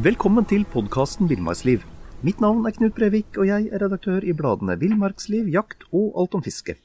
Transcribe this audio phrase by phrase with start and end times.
[0.00, 1.82] Velkommen til podkasten Villmarksliv.
[2.24, 6.38] Mitt navn er Knut Brevik, og jeg er redaktør i bladene Villmarksliv, Jakt og Alt
[6.38, 6.78] om fiske.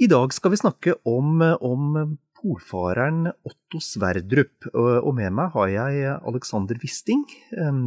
[0.00, 6.16] I dag skal vi snakke om, om polfareren Otto Sverdrup, og med meg har jeg
[6.22, 7.24] Alexander Wisting.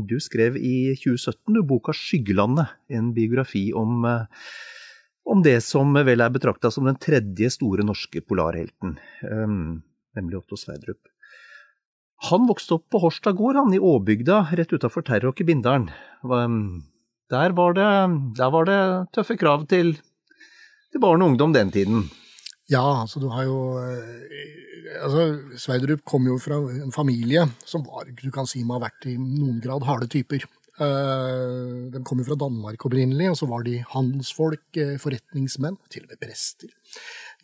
[0.05, 4.05] Du skrev i 2017 du, boka 'Skyggelandet', en biografi om,
[5.25, 8.97] om det som vel er betrakta som den tredje store norske polarhelten,
[10.17, 10.99] nemlig Otto Sverdrup.
[12.29, 15.87] Han vokste opp på Horstad gård, han, i Åbygda, rett utafor Terråk i Bindalen.
[17.31, 17.89] Der var, det,
[18.37, 18.81] der var det
[19.15, 19.95] tøffe krav til,
[20.91, 22.09] til barn og ungdom den tiden.
[22.69, 23.57] Ja, altså du har jo
[24.99, 29.07] altså Sverdrup kom jo fra en familie som var, du kan si må ha vært
[29.09, 30.45] i noen grad harde typer.
[30.81, 36.21] De kom jo fra Danmark opprinnelig, og så var de handelsfolk, forretningsmenn, til og med
[36.21, 36.71] prester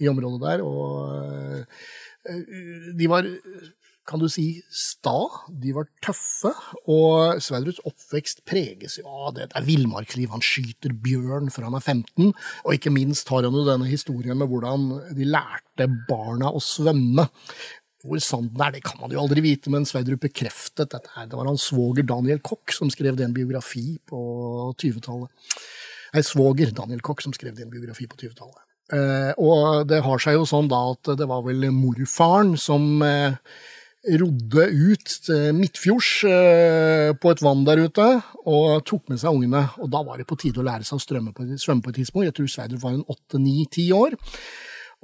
[0.02, 0.64] i området der.
[0.66, 1.66] Og
[2.98, 3.28] de var
[4.08, 5.16] kan du si, sta.
[5.52, 6.53] De var tøffe.
[6.92, 9.50] Og Sverdrups oppvekst preges jo av det.
[9.52, 10.31] Det er villmarksliv.
[10.31, 12.31] Han skyter bjørn før han er 15.
[12.64, 14.88] Og ikke minst har han jo denne historien med hvordan
[15.18, 17.28] de lærte barna å svømme.
[18.06, 21.09] Hvor sant den er, det kan man jo aldri vite, men Sverdrup bekreftet dette.
[21.16, 21.25] her.
[21.25, 24.19] Det var hans svoger Daniel Koch som skrev det en biografi på
[24.78, 25.31] 20-tallet.
[26.13, 28.62] Nei, svoger Daniel Koch som skrev det en biografi på 20-tallet.
[28.94, 33.36] Eh, og det har seg jo sånn da at det var vel morfaren som eh,
[34.22, 36.12] rodde ut til midtfjords
[37.19, 38.06] på et vann der ute
[38.46, 39.66] og tok med seg ungene.
[39.81, 42.30] Og da var det på tide å lære seg å på, svømme på et tidspunkt.
[42.30, 44.16] Jeg tror Sverdrup var en åtte, ni, ti år.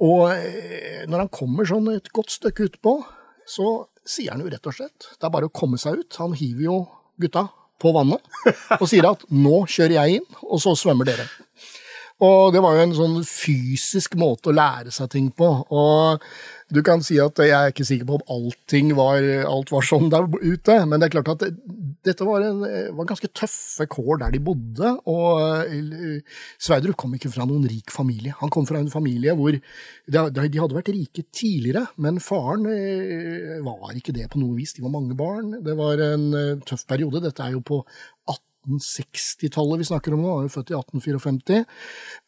[0.02, 0.30] Og
[1.10, 2.96] når han kommer sånn et godt stykke utpå,
[3.46, 6.18] så sier han jo rett og slett det er bare å komme seg ut.
[6.20, 6.78] Han hiver jo
[7.20, 7.46] gutta
[7.80, 8.22] på vannet
[8.80, 11.28] og sier at nå kjører jeg inn, og så svømmer dere.
[12.24, 15.48] Og det var jo en sånn fysisk måte å lære seg ting på.
[15.74, 16.22] Og
[16.72, 20.08] du kan si at jeg er ikke sikker på om allting var, alt var sånn
[20.12, 21.50] der ute, men det er klart at det,
[22.04, 22.62] dette var, en,
[22.96, 24.90] var, ganske tøffe kår der de bodde.
[25.08, 26.24] Og
[26.60, 28.34] Sverdrup kom ikke fra noen rik familie.
[28.40, 29.60] Han kom fra en familie hvor de,
[30.12, 32.66] de hadde vært rike tidligere, men faren
[33.64, 34.76] var ikke det på noe vis.
[34.76, 35.56] De var mange barn.
[35.64, 36.28] Det var en
[36.68, 37.24] tøff periode.
[37.24, 38.13] Dette er jo på 18
[38.64, 41.60] 1860-tallet vi snakker om nå, han er jo født i 1854.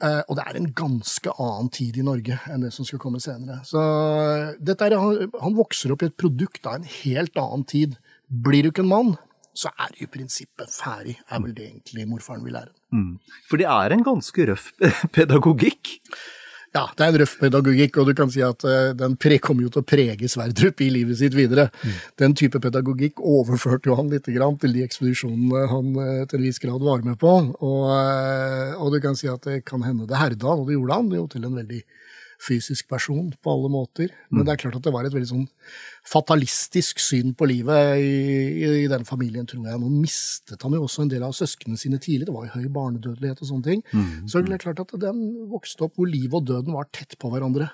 [0.07, 3.21] Eh, og det er en ganske annen tid i Norge enn det som skal komme
[3.23, 3.63] senere.
[3.67, 7.97] Så er, han, han, vokser opp i et produkt av en helt annen tid.
[8.27, 9.15] Blir du ikke en mann,
[9.57, 12.75] så er du i prinsippet ferdig, er vel det egentlig morfaren vil lære.
[12.93, 13.13] Mm.
[13.49, 14.73] For det er en ganske røff
[15.17, 15.97] pedagogikk?
[16.76, 19.70] Ja, det er en røff pedagogikk, og du kan si at uh, den kommer jo
[19.72, 21.70] til å prege Sverdrup i livet sitt videre.
[21.81, 21.94] Mm.
[22.20, 26.44] Den type pedagogikk overførte jo han litt grann til de ekspedisjonene han uh, til en
[26.44, 27.32] viss grad var med på.
[27.56, 31.00] Og, uh, og, du kan si at det kan hende det herda og det gjorde
[31.00, 31.81] han jo til en veldig
[32.43, 34.12] fysisk person på alle måter.
[34.31, 34.47] Men mm.
[34.47, 35.47] det er klart at det var et veldig sånn
[36.06, 38.12] fatalistisk syn på livet i,
[38.61, 39.81] i, i, den familien, tror jeg.
[39.83, 42.29] Nå mistet han jo også en del av søsknene sine tidlig.
[42.29, 43.85] Det var jo høy barnedødelighet og sånne ting.
[43.93, 44.29] Mm.
[44.31, 47.33] Så det er klart at den vokste opp hvor livet og døden var tett på
[47.33, 47.71] hverandre.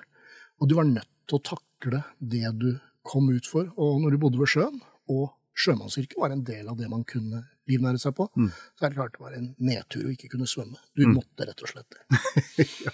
[0.61, 2.71] Og du var nødt til å takle det du
[3.07, 3.69] kom ut for.
[3.77, 4.79] Og når du bodde ved sjøen,
[5.11, 8.49] og sjømannsyrket var en del av det man kunne livnære seg på, mm.
[8.51, 10.79] så er det klart det var en nedtur å ikke kunne svømme.
[10.97, 11.13] Du mm.
[11.15, 12.65] måtte rett og slett det.
[12.85, 12.93] ja.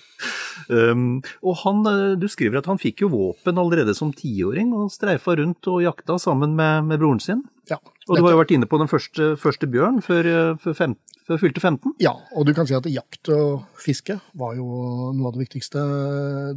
[0.93, 4.91] um, og han, eh, du skriver at han fikk jo våpen allerede som tiåring, og
[4.93, 7.45] streifa rundt og jakta sammen med, med broren sin.
[7.69, 7.79] Ja.
[8.09, 10.95] Og du har jo vært inne på den første, første bjørn før, eh, før, fem,
[11.29, 11.97] før fylte 15?
[12.01, 14.69] Ja, og du kan si at jakt og fiske var jo
[15.17, 15.83] noe av det viktigste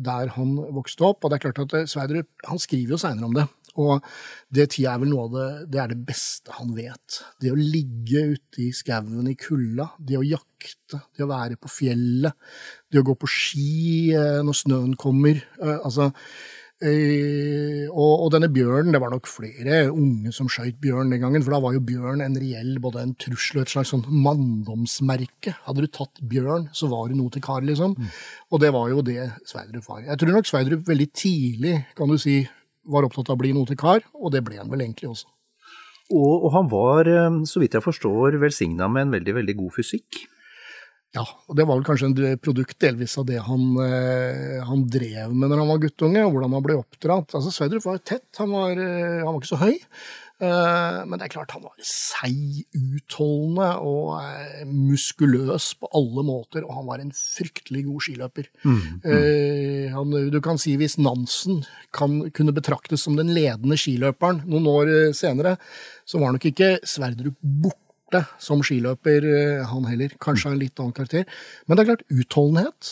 [0.04, 1.24] der han vokste opp.
[1.24, 3.48] Og det er klart at Sverdrup han skriver jo seinere om det.
[3.80, 4.04] Og
[4.52, 7.20] det tida er vel noe av det, det er det beste han vet.
[7.40, 11.72] Det å ligge ute i skauen i kulda, det å jakte, det å være på
[11.72, 12.36] fjellet,
[12.92, 15.40] det å gå på ski eh, når snøen kommer.
[15.56, 16.10] Eh, altså,
[16.84, 21.40] eh, og, og, denne bjørnen, det var nok flere unge som skøyt bjørn den gangen,
[21.40, 25.56] for da var jo bjørn en reell både en trussel og et slags sånn manndomsmerke.
[25.64, 27.96] Hadde du tatt bjørn, så var du noe til kar, liksom.
[27.96, 28.16] Mm.
[28.52, 30.04] Og det var jo det Sverdrup var.
[30.10, 32.42] Jeg tror nok Sverdrup veldig tidlig, kan du si,
[32.84, 35.30] var opptatt av å bli noe til kar, og det ble han vel egentlig også.
[36.12, 39.76] Og, og han var, eh, så vidt jeg forstår, velsigna med en veldig, veldig god
[39.78, 40.24] fysikk.
[41.12, 45.34] Ja, og det var vel kanskje en produkt delvis av det han, eh, han drev
[45.36, 47.34] med når han var guttunge, og hvordan han ble oppdratt.
[47.36, 49.76] Altså, Sverdrup var tett, han var, eh, han var ikke så høy.
[50.42, 56.66] Eh, men det er klart han var seig, utholdende og eh, muskuløs på alle måter.
[56.66, 58.48] Og han var en fryktelig god skiløper.
[58.64, 59.92] Mm, mm.
[59.94, 61.62] Han, du kan si hvis Nansen
[61.94, 65.56] kan, kunne betraktes som den ledende skiløperen noen år senere,
[66.08, 69.24] så var nok ikke Sverdrup borte som skiløper,
[69.70, 70.16] han heller.
[70.20, 71.24] Kanskje en litt annen karakter.
[71.64, 72.90] Men det er klart, utholdenhet,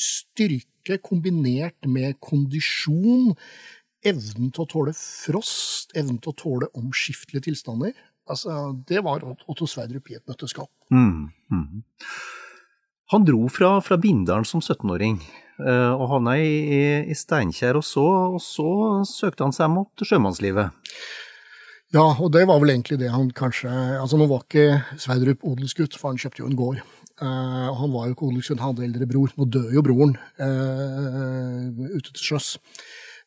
[0.00, 3.36] styrke kombinert med kondisjon,
[4.06, 7.94] evnen til å tåle frost, evnen til å tåle omskiftelige tilstander.
[8.30, 10.68] Altså, det var Otto Sverdrup i et nøtteskall.
[10.94, 11.82] Mm, mm.
[13.10, 16.76] Han dro fra, fra Bindalen som 17-åring eh, og havna i,
[17.10, 18.06] i Steinkjer, og så,
[18.36, 18.68] og så
[19.08, 20.70] søkte han seg mot sjømannslivet.
[21.90, 25.96] Ja, og det var vel egentlig det han kanskje Altså, nå var ikke Sverdrup odelsgutt,
[25.98, 26.82] for han kjøpte jo en gård.
[27.20, 29.32] Uh, han var jo ikke odelsgutt, han hadde eldre bror.
[29.34, 32.52] Nå dør jo broren uh, ute til sjøs.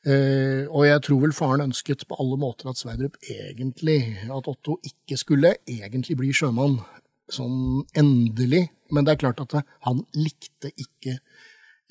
[0.03, 4.75] Uh, og jeg tror vel faren ønsket på alle måter at Sverdrup egentlig, at Otto
[4.83, 6.81] ikke skulle egentlig bli sjømann
[7.31, 8.65] sånn endelig.
[8.91, 9.55] Men det er klart at
[9.87, 11.17] han likte ikke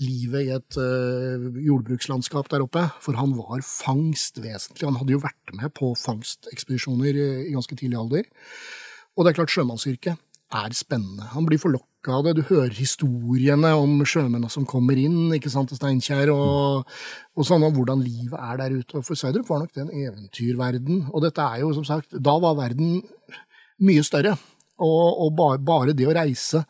[0.02, 4.88] livet i et uh, jordbrukslandskap der oppe, for han var fangstvesentlig.
[4.88, 8.28] Han hadde jo vært med på fangstekspedisjoner i ganske tidlig alder.
[9.16, 10.20] Og det er klart, sjømannsyrket
[10.52, 11.26] er spennende.
[11.32, 12.34] Han blir forlokka av det.
[12.38, 16.88] Du hører historiene om sjømennene som kommer inn ikke sant, til Steinkjer, og,
[17.36, 19.04] og sånn, om hvordan livet er der ute.
[19.06, 21.06] For Sverdrup var nok det en eventyrverden.
[21.12, 23.00] Og dette er jo, som sagt, da var verden
[23.82, 24.36] mye større.
[24.82, 26.64] Og, og bare, bare, det å reise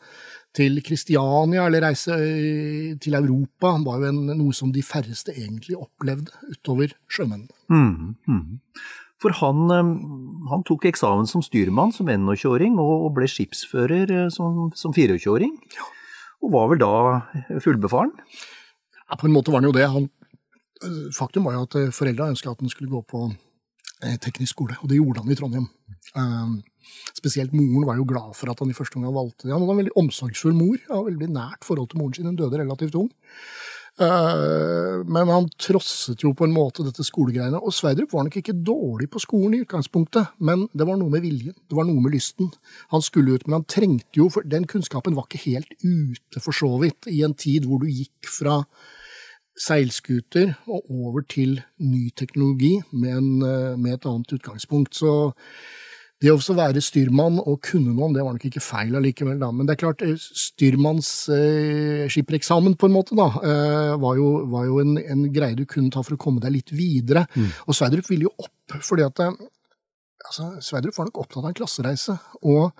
[0.53, 5.79] til Kristiania eller reise øh, til Europa var jo en, noe som de færreste egentlig
[5.79, 7.55] opplevde utover sjømennene.
[7.73, 8.83] Mm, mm.
[9.23, 9.91] For han, eh,
[10.53, 15.55] han, tok eksamen som styrmann som 21-åring, og ble skipsfører eh, som, som 24-åring.
[16.43, 16.91] Og var vel da
[17.63, 18.13] fullbefaren?
[19.03, 19.87] Ja, på en måte var han jo det.
[19.91, 20.09] Han,
[20.83, 23.31] eh, faktum var jo at foreldra ønska at han skulle gå på
[24.19, 25.67] teknisk skole, og det gjorde han i Trondheim.
[27.15, 29.53] spesielt moren var jo glad for at han i første omgang valgte det.
[29.53, 32.27] Han hadde en veldig omsorgsfull mor, og veldig nært forhold til moren sin.
[32.27, 33.07] Hun døde relativt ung.
[34.01, 37.59] Eh, men han trosset jo på en måte dette skolegreiene.
[37.61, 41.25] Og Sverdrup var nok ikke dårlig på skolen i utgangspunktet, men det var noe med
[41.25, 42.49] viljen, det var noe med lysten.
[42.93, 46.55] Han skulle ut, men han trengte jo For den kunnskapen var ikke helt ute, for
[46.55, 48.63] så vidt, i en tid hvor du gikk fra
[49.59, 54.95] seilskuter og over til ny teknologi med, en, eh, med et annet utgangspunkt.
[54.97, 55.33] Så
[56.23, 59.49] det å være styrmann og kunne noe om det var nok ikke feil allikevel, da.
[59.51, 64.63] Men det er klart, eh, styrmannsskippereksamen, eh, på en måte, da, eh, var jo, var
[64.69, 67.27] jo en, en, greie du kunne ta for å komme deg litt videre.
[67.35, 67.51] Mm.
[67.67, 69.31] Og Sverdrup ville jo opp, fordi at eh,
[70.29, 72.15] altså, Sverdrup var nok opptatt av en klassereise.
[72.47, 72.71] Og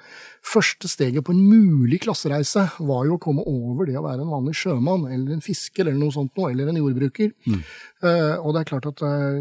[0.44, 4.34] første steget på en mulig klassereise var jo å komme over det å være en
[4.34, 7.32] vanlig sjømann, eller en fisker, eller noe sånt noe, eller en jordbruker.
[7.48, 7.62] Mm.
[8.04, 9.40] Uh, og det er klart at uh,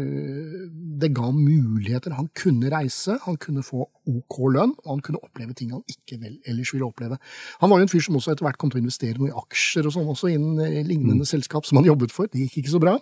[1.01, 2.15] det ga muligheter.
[2.15, 6.19] Han kunne reise, han kunne få ok lønn, og han kunne oppleve ting han ikke
[6.21, 7.19] vel ellers ville oppleve.
[7.59, 9.37] Han var jo en fyr som også etter hvert kom til å investere noe i
[9.43, 11.31] aksjer og sånn, også innen uh, lignende mm.
[11.33, 12.31] selskap som han jobbet for.
[12.31, 12.95] Det gikk ikke så bra.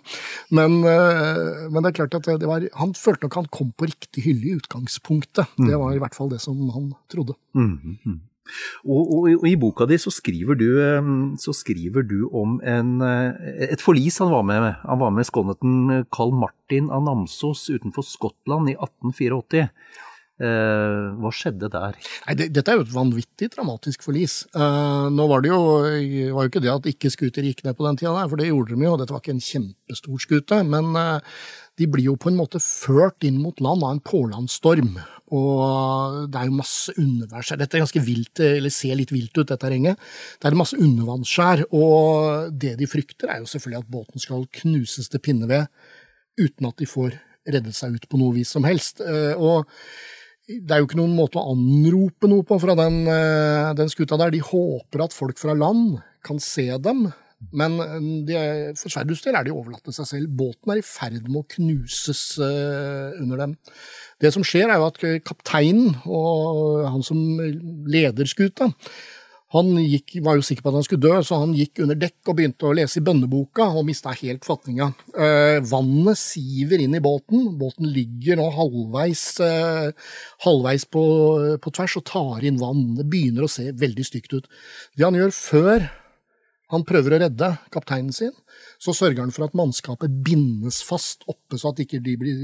[0.52, 4.50] Men, men det er klart at var, han følte nok han kom på riktig hylle
[4.50, 5.54] i utgangspunktet.
[5.58, 5.68] Mm.
[5.70, 7.36] Det var i hvert fall det som han trodde.
[7.56, 7.91] Mm.
[8.06, 8.20] Mm.
[8.82, 10.66] Og, og, og, i boka di så skriver du,
[11.40, 14.66] så skriver du om en, eh, et forlis han var med.
[14.82, 19.68] Han var med skåneten Carl Martin av Namsos utenfor Skottland i 1884.
[20.42, 21.96] Eh, hva skjedde der?
[22.26, 24.40] Nei, det, dette er jo et vanvittig dramatisk forlis.
[24.50, 25.60] Eh, nå var det jo,
[26.34, 28.74] var jo ikke det at ikke skuter gikk ned på den tida, for det gjorde
[28.74, 28.96] de jo.
[28.98, 30.58] Dette var ikke en kjempestor skute.
[30.66, 31.36] Men eh,
[31.78, 34.96] de blir jo på en måte ført inn mot land av en pålandsstorm.
[35.32, 37.60] Og det er jo masse undervannsskjær.
[37.62, 40.00] Dette er ganske vilt, eller ser litt vilt ut, dette terrenget.
[40.42, 45.08] Det er masse undervannsskjær, og det de frykter, er jo selvfølgelig at båten skal knuses
[45.12, 45.70] til pinneved
[46.40, 47.14] uten at de får
[47.48, 49.00] reddet seg ut på noe vis som helst.
[49.04, 49.70] Eh, og
[50.48, 54.18] det er jo ikke noen måte å anrope noe på fra den, eh, den skuta
[54.18, 54.32] der.
[54.34, 57.12] De håper at folk fra land kan se dem.
[57.50, 57.74] Men
[58.26, 58.36] de,
[58.78, 60.34] for Sverdrups del er de overlatt til seg selv.
[60.38, 63.56] Båten er i ferd med å knuses under dem.
[64.22, 67.18] Det som skjer, er jo at kapteinen og han som
[67.90, 68.70] leder skuta,
[69.52, 72.30] han gikk, var jo sikker på at han skulle dø, så han gikk under dekk
[72.30, 74.88] og begynte å lese i bønneboka og mista helt fatninga.
[75.12, 77.50] Eh, vannet siver inn i båten.
[77.60, 80.14] Båten ligger nå halvveis, eh,
[80.46, 81.04] halvveis på,
[81.60, 82.94] på, tvers og tar inn vann.
[82.96, 84.48] Det begynner å se veldig stygt ut.
[84.96, 85.90] Det han gjør før
[86.72, 88.32] han prøver å redde kapteinen sin,
[88.80, 92.38] så sørger han for at mannskapet bindes fast oppe, så at ikke de blir,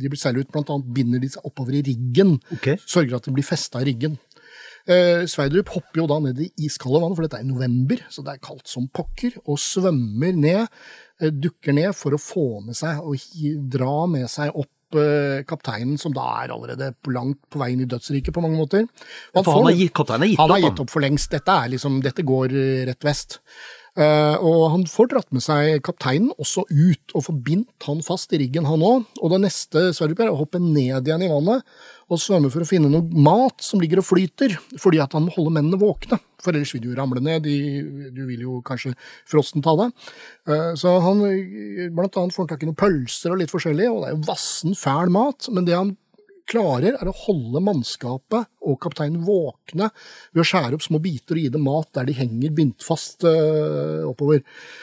[0.00, 0.48] de blir seilt ut.
[0.54, 2.38] Blant annet binder de seg oppover i riggen.
[2.56, 2.80] Okay.
[2.88, 4.16] Sørger at de blir festa i riggen.
[4.86, 8.22] Eh, Sverdrup hopper jo da ned i iskalde vann, for dette er i november, så
[8.22, 10.68] det er kaldt som pokker, og svømmer ned,
[11.20, 13.18] eh, dukker ned for å få med seg og
[13.72, 17.90] dra med seg opp eh, kapteinen, som da er allerede langt på vei inn i
[17.90, 18.86] dødsriket på mange måter.
[19.34, 20.44] Han, for han, har gitt, kapteinen har gitt opp?
[20.44, 21.32] Han har gitt opp for lengst.
[21.34, 23.40] Dette, liksom, dette går eh, rett vest.
[23.96, 28.34] Uh, og han får dratt med seg kapteinen også ut, og får bindt han fast
[28.36, 29.06] i riggen, han òg.
[29.22, 31.64] Og det neste Sverdrup er å hoppe ned igjen i vannet
[32.12, 35.32] og svømme for å finne noe mat som ligger og flyter, fordi at han må
[35.34, 36.20] holde mennene våkne.
[36.44, 37.56] For ellers vil de jo ramle ned, de,
[38.14, 38.92] du vil jo kanskje
[39.26, 39.96] frosten ta deg.
[40.46, 41.24] Uh, så han
[41.96, 44.76] blant annet får tak i noen pølser og litt forskjellig, og det er jo vassen,
[44.76, 45.48] fæl mat.
[45.56, 45.96] Men det han
[46.46, 49.88] klarer, er å holde mannskapet og kapteinen våkne
[50.34, 53.26] ved å skjære opp små biter og gi dem mat der de henger bindt fast
[53.26, 54.42] uh, oppover.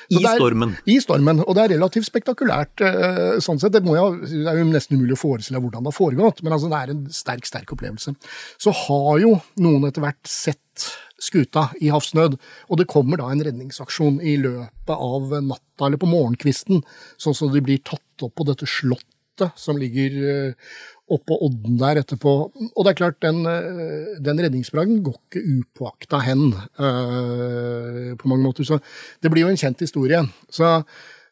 [0.10, 0.76] Så I er, stormen.
[0.86, 1.44] I stormen.
[1.46, 3.76] Og det er relativt spektakulært uh, sånn sett.
[3.76, 6.72] Det, jeg, det, er jo nesten umulig å forestille hvordan det har foregått, men altså,
[6.72, 8.16] det er en sterk, sterk opplevelse.
[8.62, 10.92] Så har jo noen etter hvert sett
[11.24, 12.36] skuta i havsnød,
[12.70, 16.84] og det kommer da en redningsaksjon i løpet av natta eller på morgenkvisten,
[17.22, 19.12] sånn som de blir tatt opp på dette slottet
[19.58, 20.74] som ligger uh,
[21.16, 22.34] oppå odden der etterpå.
[22.74, 28.44] Og det er klart, den, eh, den redningsbragden går ikke upåakta hen uh, på mange
[28.46, 28.68] måter.
[28.68, 28.80] Så
[29.24, 30.22] det blir jo en kjent historie.
[30.52, 30.80] Så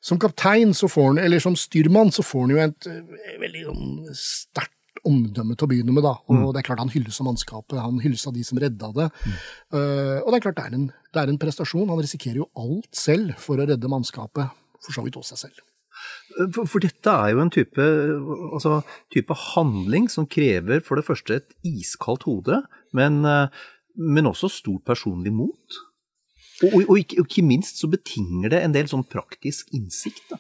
[0.02, 3.66] som kaptein, så får han, eller som styrmann, så får han jo et et veldig
[3.68, 6.06] sånn sterkt omdømme til å begynne med.
[6.06, 6.46] da, Og mm.
[6.54, 9.10] det er klart han hylles av mannskapet, han hylles av de som redda det.
[9.26, 9.36] Mm.
[9.74, 11.90] Uh, og det er klart det er, en, det er en prestasjon.
[11.90, 15.66] Han risikerer jo alt selv for å redde mannskapet, for så vidt også seg selv.
[16.56, 17.86] For, for, dette er jo en type,
[18.56, 18.80] altså,
[19.14, 22.62] type, handling som krever for det første et iskaldt hode,
[22.98, 23.66] men, eh,
[24.00, 25.82] men også stort personlig mot.
[26.62, 30.24] Og, og, og, ikke, og, ikke, minst så betinger det en del sånn praktisk innsikt.
[30.32, 30.40] da.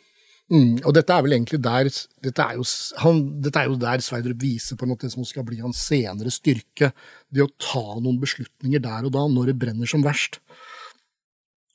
[0.51, 1.87] Mm, og dette er vel egentlig der
[2.25, 2.65] dette er, jo,
[2.99, 6.33] han, dette er jo der Sverdrup viser på en måte som skal bli hans senere
[6.33, 6.91] styrke.
[7.31, 10.41] Det å ta noen beslutninger der og da, når det brenner som verst.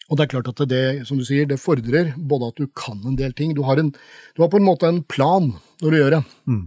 [0.06, 3.00] Og det er klart at det, som du sier, det fordrer både at du kan
[3.02, 5.50] en del ting Du har, en, du har på en måte en plan
[5.82, 6.22] når du gjør det.
[6.46, 6.64] Mm.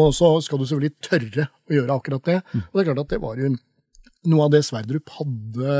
[0.00, 2.40] Og så skal du selvfølgelig tørre å gjøre akkurat det.
[2.50, 2.64] Mm.
[2.64, 3.54] Og det er klart at det var jo
[4.30, 5.78] noe av det Sverdrup hadde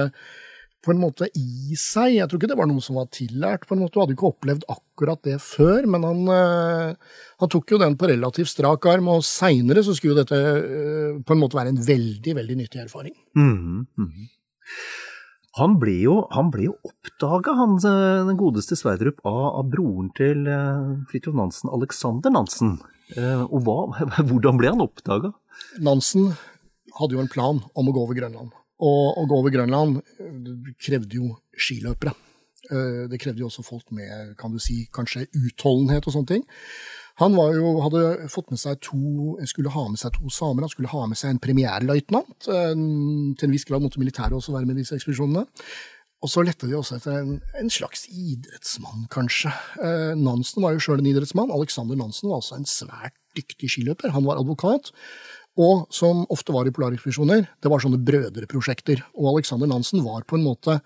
[0.80, 2.14] på en måte i seg.
[2.16, 3.66] Jeg tror ikke det var noe som var tillært.
[3.68, 3.94] på en måte.
[3.94, 6.94] Du hadde ikke opplevd akkurat det før, men han, øh,
[7.42, 11.20] han tok jo den på relativt strak arm, og seinere så skulle jo dette øh,
[11.20, 13.14] på en måte være en veldig, veldig nyttig erfaring.
[13.36, 14.28] Mm, mm.
[15.58, 20.94] Han ble jo, han jo oppdaga, eh, den godeste Sverdrup, av, av broren til uh,
[21.10, 22.76] Fridtjof Nansen, Alexander Nansen.
[23.16, 23.78] Uh, og hva,
[24.28, 25.32] hvordan ble han oppdaga?
[25.82, 26.30] Nansen
[27.00, 28.54] hadde jo en plan om å gå over Grønland.
[28.80, 29.98] Og å gå over Grønland
[30.80, 32.14] krevde jo skiløpere.
[33.10, 36.44] Det krevde jo også folk med kan du si, kanskje utholdenhet og sånne ting.
[37.20, 40.64] Han jo, hadde fått med seg to, skulle ha med seg to samer.
[40.64, 42.48] Han skulle ha med seg en premierløytnant.
[42.48, 45.44] Til en viss grad måtte militæret også være med i disse ekspedisjonene.
[46.20, 49.52] Og så lette de også etter en, en slags idrettsmann, kanskje.
[49.80, 51.52] Eh, Nansen var jo sjøl en idrettsmann.
[51.54, 54.12] Alexander Nansen var altså en svært dyktig skiløper.
[54.12, 54.92] Han var advokat.
[55.60, 59.00] Og som ofte var i polarekspedisjoner, det var sånne brødreprosjekter.
[59.16, 60.76] Og Alexander Nansen var på en måte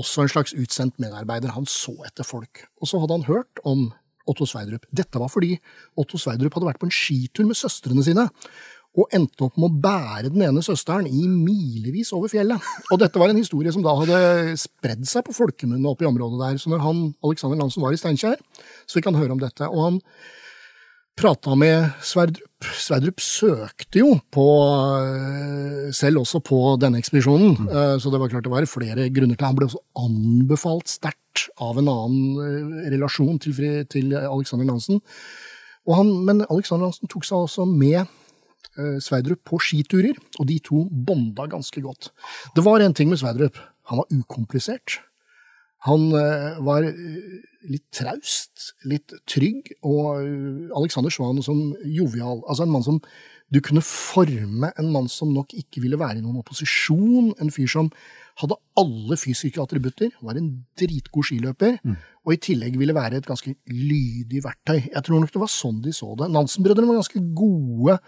[0.00, 1.52] også en slags utsendt medarbeider.
[1.54, 2.64] Han så etter folk.
[2.80, 3.90] Og så hadde han hørt om
[4.30, 4.86] Otto Sverdrup.
[4.92, 5.56] Dette var fordi
[6.00, 8.28] Otto Sverdrup hadde vært på en skitur med søstrene sine.
[8.94, 12.62] Og endte opp med å bære den ene søsteren i milevis over fjellet.
[12.94, 16.38] Og dette var en historie som da hadde spredd seg på folkemunne oppe i området
[16.44, 16.60] der.
[16.62, 18.38] Så når han, Alexander Lansen var i Steinkjer,
[18.86, 19.66] så fikk han høre om dette.
[19.66, 19.98] Og han
[21.16, 22.66] prata med Sverdrup.
[22.80, 24.46] Sverdrup søkte jo på,
[25.04, 27.68] eh, selv også på denne ekspedisjonen, mm.
[27.68, 31.48] Eh, så det var klart det var flere grunner til Han ble også anbefalt sterkt
[31.60, 35.00] av en annen eh, relasjon til, til Alexander Nansen.
[35.86, 38.06] Han, men Alexander Nansen tok seg også med
[38.74, 42.08] Sverdrup på skiturer, og de to bonda ganske godt.
[42.56, 43.54] Det var en ting med Sverdrup.
[43.86, 44.98] Han var ukomplisert.
[45.84, 46.08] Han
[46.64, 46.86] var
[47.68, 50.24] litt traust, litt trygg, og
[50.76, 52.40] Alexander Svan som jovial.
[52.48, 53.00] Altså en mann som
[53.52, 57.34] du kunne forme, en mann som nok ikke ville være i noen opposisjon.
[57.42, 57.90] En fyr som
[58.40, 60.48] hadde alle fysiske attributter, var en
[60.80, 61.98] dritgod skiløper, mm.
[62.26, 64.88] og i tillegg ville være et ganske lydig verktøy.
[64.88, 66.32] Jeg tror nok det var sånn de så det.
[66.34, 67.98] Nansen-brødrene var ganske gode,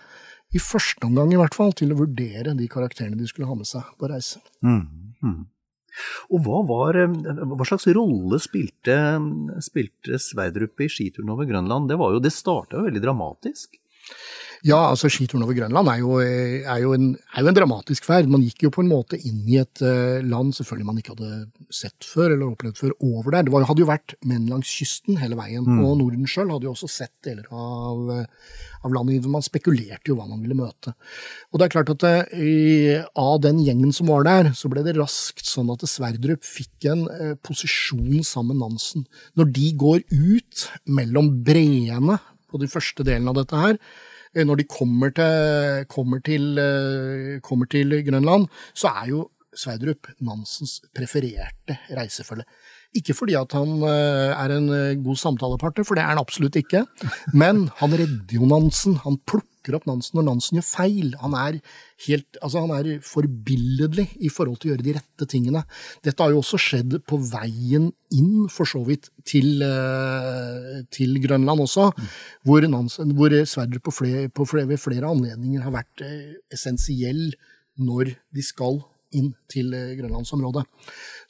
[0.54, 3.68] i første omgang i hvert fall, til å vurdere de karakterene de skulle ha med
[3.68, 4.40] seg på reise.
[4.64, 4.82] Mm.
[5.22, 5.40] Mm.
[6.34, 8.96] Og hva, var, hva, slags rolle spilte,
[9.64, 11.88] spilte Sverdrup i skituren over Grønland?
[11.90, 13.78] Det, var jo, det starta jo veldig dramatisk.
[14.66, 18.30] Ja, altså skituren over Grønland er jo, er, jo en, er jo, en, dramatisk ferd.
[18.30, 21.74] Man gikk jo på en måte inn i et uh, land selvfølgelig man ikke hadde
[21.74, 23.46] sett før eller opplevd før, over der.
[23.46, 25.66] Det var, hadde jo vært menn langs kysten hele veien.
[25.66, 25.82] Mm.
[25.84, 28.12] Og Norden sjøl hadde jo også sett deler av,
[28.86, 29.28] av landet.
[29.30, 30.96] Man spekulerte jo hva man ville møte.
[31.52, 34.96] Og det er klart at uh, av den gjengen som var der, så ble det
[34.98, 39.06] raskt sånn at Sverdrup fikk en uh, posisjon sammen med Nansen.
[39.38, 42.18] Når de går ut mellom breene
[42.56, 43.80] på de første delene av dette her,
[44.36, 50.10] Eh, når de kommer til, kommer til, eh, kommer til Grønland, så er jo Sverdrup
[50.20, 52.44] Nansens prefererte reisefølge.
[52.94, 54.68] Ikke fordi at han eh, er en
[55.02, 56.84] god samtalepartner, for det er han absolutt ikke,
[57.32, 58.96] men han redder jo Nansen.
[59.04, 61.14] Han plukker plukker opp Nansen når Nansen gjør feil.
[61.20, 61.58] Han er,
[62.06, 65.64] helt, altså han er forbilledlig i forhold til å gjøre de rette tingene.
[66.04, 71.66] Dette har jo også skjedd på veien inn, for så vidt, til, eh, til Grønland
[71.66, 72.10] også, mm.
[72.46, 77.32] hvor, Nansen, hvor Sverdrup på flere, på flere, ved flere anledninger har vært eh, essensiell
[77.76, 78.80] når de skal
[79.16, 80.64] inn til eh, grønlandsområdet.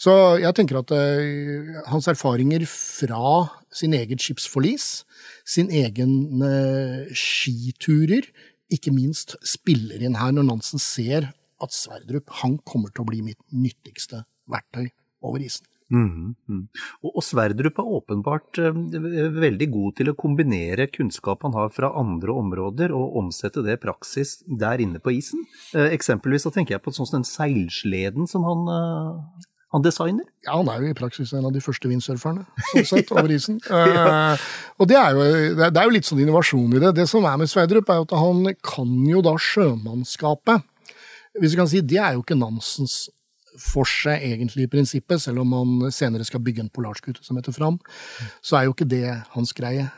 [0.00, 0.12] Så
[0.42, 5.04] jeg tenker at uh, hans erfaringer fra sin eget skipsforlis,
[5.48, 8.28] sin egen uh, skiturer,
[8.72, 11.30] ikke minst spiller inn her når Nansen ser
[11.62, 14.90] at Sverdrup han kommer til å bli mitt nyttigste verktøy
[15.24, 15.64] over isen.
[15.92, 16.62] Mm, mm.
[17.04, 18.78] Og, og, Sverdrup er åpenbart eh,
[19.36, 23.82] veldig god til å kombinere kunnskap han har fra andre områder, og omsette det i
[23.86, 25.44] praksis der inne på isen.
[25.76, 30.24] Eh, eksempelvis så tenker jeg på sånn den seilsleden som han eh, han designer?
[30.46, 33.58] Ja, han er jo i praksis en av de første windsurferne sånn sett, over isen.
[33.66, 34.06] ja.
[34.36, 34.46] uh,
[34.78, 35.24] og det er, jo,
[35.58, 36.94] det er, jo, litt sånn innovasjon i det.
[37.00, 40.64] Det som er med Sverdrup, er jo at han kan jo da sjømannskapet.
[41.36, 43.10] Hvis vi kan si, Det er jo ikke Nansens
[43.60, 47.78] forse egentlig i prinsippet, selv om han senere skal bygge en polarskute som heter Fram.
[48.44, 49.88] Så er jo ikke det hans greie.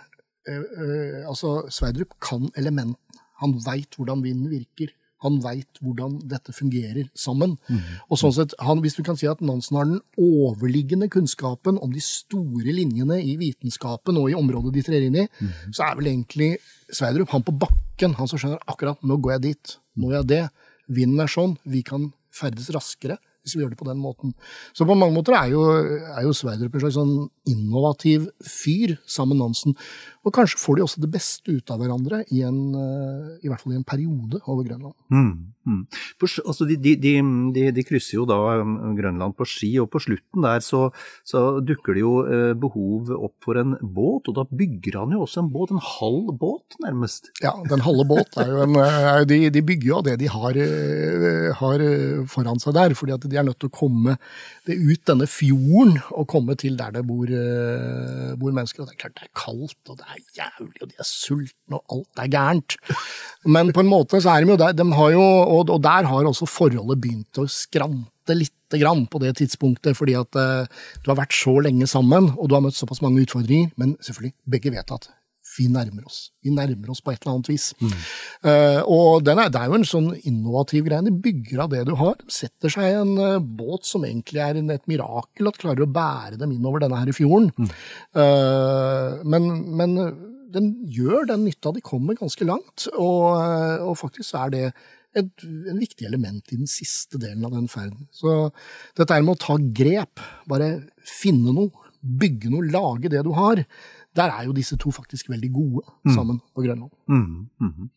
[0.49, 2.97] Uh, uh, altså, Sverdrup kan elementene.
[3.43, 4.91] Han veit hvordan vinden virker.
[5.23, 7.57] Han veit hvordan dette fungerer sammen.
[7.67, 7.81] Mm.
[8.07, 11.95] Og sånn sett, han, Hvis du kan si at Nansen har den overliggende kunnskapen om
[11.95, 15.75] de store linjene i vitenskapen og i området de trer inn i, mm.
[15.75, 16.53] så er vel egentlig
[16.95, 20.31] Sverdrup han på bakken, han som skjønner akkurat nå går jeg dit, nå gjør jeg
[20.35, 20.45] det.
[20.99, 23.19] Vinden er sånn, vi kan ferdes raskere
[23.49, 24.35] hvis vi gjør det på den måten.
[24.77, 25.65] Så på mange måter er jo,
[26.13, 27.15] er jo Sverdrup en slags sånn
[27.49, 29.77] innovativ fyr sammen med Nansen.
[30.29, 33.63] Og kanskje får de også det beste ut av hverandre, i, en, eh, i hvert
[33.63, 34.93] fall i en periode over Grønland.
[35.09, 35.79] Mm, mm.
[36.21, 40.03] For, altså de, de, de, de, krysser jo da um, Grønland på ski, og på
[40.05, 40.89] slutten der så,
[41.25, 45.25] så, dukker det jo eh, behov opp for en båt, og da bygger han jo
[45.25, 47.33] også en båt, en halv båt nærmest.
[47.45, 50.61] Ja, den halve båt er jo en eh, de, bygger jo av det de har,
[51.63, 51.87] har,
[52.29, 54.19] foran seg der, fordi at de er nødt til å komme
[54.69, 57.33] ut denne fjorden og komme til der det bor,
[58.37, 58.85] bor mennesker.
[58.85, 61.09] Og det er klart det er kaldt, og det er er jævlig, og de er
[61.09, 62.77] sultne, og alt er gærent.
[63.47, 66.31] Men på en måte så er de jo der, de jo, og, og, der har
[66.31, 68.39] også forholdet begynt å skrante
[68.79, 70.67] grann på det tidspunktet, fordi at uh,
[71.05, 74.37] du har vært så lenge sammen, og du har møtt såpass mange utfordringer, men selvfølgelig,
[74.45, 75.09] begge vet at
[75.59, 76.29] vi nærmer oss.
[76.45, 77.71] Vi nærmer oss på et eller annet vis.
[77.83, 77.95] Mm.
[78.47, 81.05] Uh, og er, det er jo en sånn innovativ greie.
[81.07, 82.17] De bygger av det du har.
[82.23, 85.85] De setter seg i en uh, båt som egentlig er en, et mirakel at klarer
[85.85, 87.51] å bære dem innover denne her fjorden.
[87.59, 87.73] Mm.
[88.19, 89.97] Uh, men, men,
[90.49, 91.75] den gjør den nytta.
[91.77, 93.35] De kommer ganske langt, og,
[93.85, 94.63] og faktisk er det
[95.19, 98.07] et, en viktig element i den siste delen av den ferden.
[98.17, 98.49] Så
[98.97, 100.71] dette er med å ta grep, bare
[101.05, 103.61] finne noe, bygge noe, lage det du har
[104.17, 106.15] der er jo disse to faktisk veldig gode mm.
[106.15, 106.91] sammen på Grønland.
[107.07, 107.91] Mm, mm.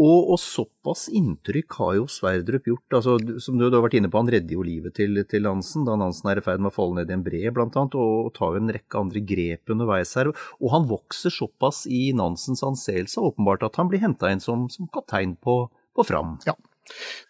[0.00, 2.96] Og, og, såpass inntrykk har jo Sverdrup gjort.
[3.00, 5.86] altså Som du, du har vært inne på, han redder jo livet til, til Nansen
[5.88, 8.30] da Nansen er i ferd med å falle ned i en bre, blant annet, og,
[8.30, 10.32] og tar jo en rekke andre grep underveis her.
[10.60, 14.90] Og han vokser såpass i Nansens anseelse åpenbart at han blir henta inn som, som
[14.94, 15.64] kaptein på,
[15.96, 16.38] på Fram.
[16.48, 16.56] Ja.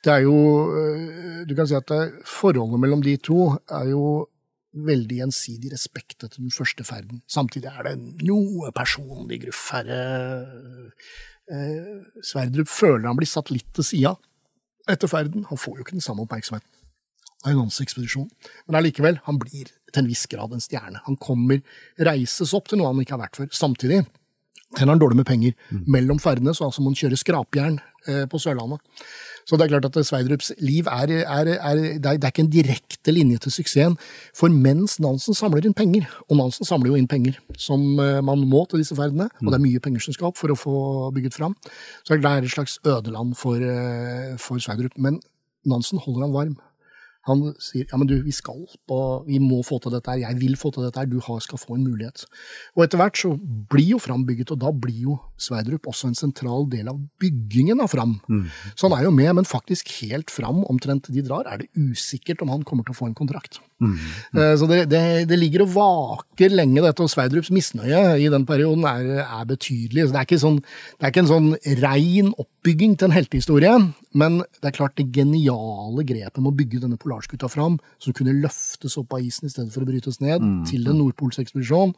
[0.01, 0.37] Det er jo
[0.73, 1.91] øh, Du kan si at
[2.25, 4.05] forholdet mellom de to er jo
[4.71, 7.23] veldig gjensidig respekt etter den første ferden.
[7.31, 7.95] Samtidig er det
[8.27, 9.91] noe personlig gruff her.
[11.51, 14.15] Eh, Sverdrup føler han blir satt litt til sida
[14.91, 15.49] etter ferden.
[15.51, 16.69] Han får jo ikke den samme oppmerksomheten
[17.45, 18.29] av en ekspedisjon.
[18.69, 21.03] Men allikevel, han blir til en viss grad en stjerne.
[21.07, 21.63] Han kommer,
[21.99, 23.51] reises opp til noe han ikke har vært før.
[23.55, 24.05] Samtidig
[24.77, 25.57] tjener han dårlig med penger
[25.91, 27.81] mellom ferdene, så altså må han kjøre skrapjern
[28.31, 28.81] på Sørlandet.
[29.49, 33.15] Så det er klart at Sverdrups liv er, er, er, det er, ikke en direkte
[33.15, 33.97] linje til suksessen.
[34.37, 38.45] For mens Nansen samler inn penger, og Nansen samler jo inn penger som eh, man
[38.51, 40.77] må til disse ferdene, og det er mye penger som skal opp for å få
[41.17, 41.57] bygget fram,
[42.07, 44.95] så er det et slags ødeland for, eh, for Sverdrup.
[44.99, 45.19] Men
[45.67, 46.59] Nansen holder han varm.
[47.29, 50.39] Han sier ja, men du, vi skal på, vi må få til dette her, jeg
[50.41, 52.25] vil få til dette her, du skal få en mulighet.
[52.79, 53.35] Og etter hvert så
[53.71, 57.83] blir jo Fram bygget, og da blir jo Sverdrup også en sentral del av byggingen
[57.85, 58.17] av Fram.
[58.33, 58.47] Mm.
[58.73, 62.41] Så han er jo med, men faktisk helt fram, omtrent de drar, er det usikkert
[62.45, 63.61] om han kommer til å få en kontrakt.
[63.81, 63.93] Mm.
[64.37, 64.41] Mm.
[64.61, 68.85] Så det, det, det, ligger og vaker lenge, dette, og Sverdrups misnøye i den perioden
[68.89, 70.09] er, er betydelig.
[70.09, 70.61] Så det er, sånn,
[70.97, 73.77] det er ikke en sånn rein oppbygging til en heltehistorie,
[74.21, 78.37] men det er klart det geniale grepet med å bygge denne polarskuta fram, som kunne
[78.39, 80.61] løftes opp av isen i stedet for å brytes ned, mm.
[80.71, 81.95] til en nordpolsekspedisjon,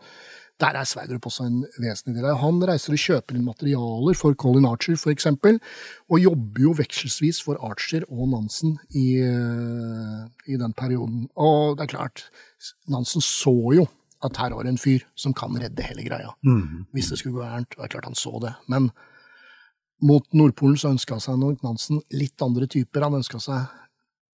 [0.61, 2.37] der er Sverdrup også en vesentlig del.
[2.38, 5.27] Han reiser og kjøper inn materialer for Colin Archer f.eks.,
[6.12, 11.27] og jobber jo vekselsvis for Archer og Nansen i, eh, i, den perioden.
[11.35, 12.27] Og det er klart,
[12.92, 13.88] Nansen så jo
[14.22, 16.92] at her var det en fyr som kan redde hele greia, mm.
[16.94, 17.75] hvis det skulle gå gærent.
[17.75, 18.55] Det er klart han så det.
[18.70, 18.92] Men
[20.03, 23.09] mot Nordpolen så ønska seg nok Nansen litt andre typer.
[23.09, 23.81] Han ønska seg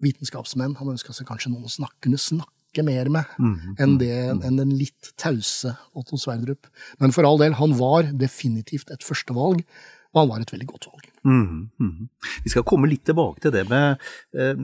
[0.05, 0.77] vitenskapsmenn.
[0.79, 3.77] Han ønska seg kanskje noen å snakke, kunne snakke mer med mm -hmm.
[3.83, 4.15] enn, det,
[4.47, 6.67] enn den litt tause Otto Sverdrup.
[6.99, 9.65] Men for all del, han var definitivt et førstevalg,
[10.15, 11.09] og han var et veldig godt valg.
[11.25, 12.09] Mm -hmm.
[12.45, 13.99] Vi skal komme litt tilbake til det med
[14.35, 14.55] eh,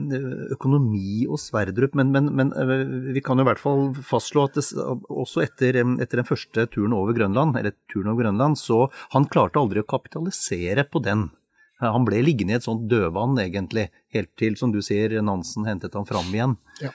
[0.51, 4.53] økonomi og Sverdrup, men, men, men eh, vi kan jo i hvert fall fastslå at
[4.53, 4.63] det,
[5.09, 9.59] også etter, etter, den første turen over Grønland, eller turen over Grønland, så han klarte
[9.59, 11.29] aldri å kapitalisere på den.
[11.83, 15.97] Han ble liggende i et sånt dødvann, egentlig, helt til, som du sier, Nansen hentet
[15.97, 16.55] ham fram igjen.
[16.83, 16.93] Ja.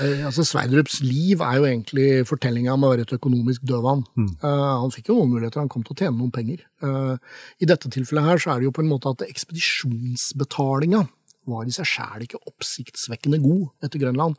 [0.00, 4.02] Eh, altså Sverdrups liv er jo egentlig fortellinga om å være et økonomisk dødvann.
[4.18, 4.30] Mm.
[4.42, 6.64] Uh, han fikk jo noen muligheter, han kom til å tjene noen penger.
[6.84, 7.14] Uh,
[7.62, 11.04] I dette tilfellet her så er det jo på en måte at ekspedisjonsbetalinga
[11.46, 14.34] var i seg sjæl ikke oppsiktsvekkende god etter Grønland.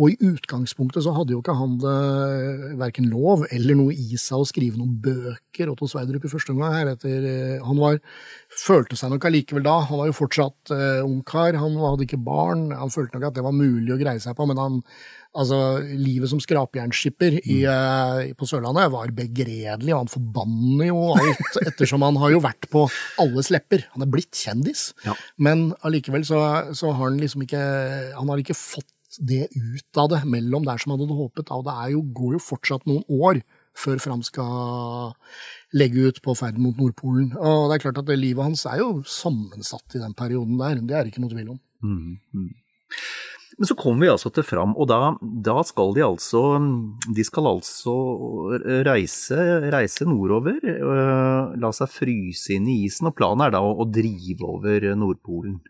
[0.00, 1.96] Og i utgangspunktet så hadde jo ikke han det
[2.80, 6.72] verken lov eller noe i seg å skrive noen bøker, Otto Sverdrup, i første omgang.
[6.72, 7.98] her etter, eh, Han var,
[8.48, 12.70] følte seg nok allikevel da, han var jo fortsatt uh, ungkar, han hadde ikke barn,
[12.72, 14.78] han følte nok at det var mulig å greie seg på, men han,
[15.36, 22.04] altså, livet som skrapjernskipper uh, på Sørlandet var begredelig, og han forbanner jo alt ettersom
[22.04, 22.86] han har jo vært på
[23.20, 23.84] alles lepper.
[23.92, 25.16] Han er blitt kjendis, ja.
[25.36, 26.40] men allikevel så,
[26.72, 27.60] så, har han liksom ikke
[28.16, 31.52] Han har ikke fått det ut av det mellom der som han hadde håpet.
[31.52, 35.14] Og det jo, går jo fortsatt noen år før Fram skal
[35.76, 37.32] legge ut på ferd mot Nordpolen.
[37.38, 40.82] Og det er klart at det livet hans er jo sammensatt i den perioden der.
[40.82, 41.62] Det er det ikke noe tvil om.
[41.82, 42.50] Mm, mm.
[43.58, 46.40] Men så kommer vi altså til Fram, og da, da, skal de altså
[47.12, 47.92] De skal altså
[48.86, 49.36] reise,
[49.74, 53.88] reise nordover, øh, la seg fryse inn i isen, og planen er da å, å
[53.88, 55.60] drive over Nordpolen.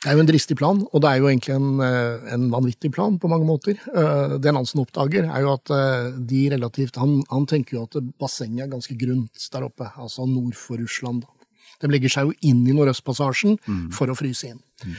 [0.00, 2.88] Det er jo en dristig plan, og det er jo egentlig en, eh, en vanvittig
[2.90, 3.76] plan på mange måter.
[3.76, 7.98] Eh, det Nansen oppdager, er jo at eh, de relativt Han, han tenker jo at
[8.18, 11.26] bassenget er ganske grunt der oppe, altså nord for Russland.
[11.80, 13.90] De legger seg jo inn i Nordøstpassasjen mm.
[13.92, 14.60] for å fryse inn.
[14.84, 14.96] Mm.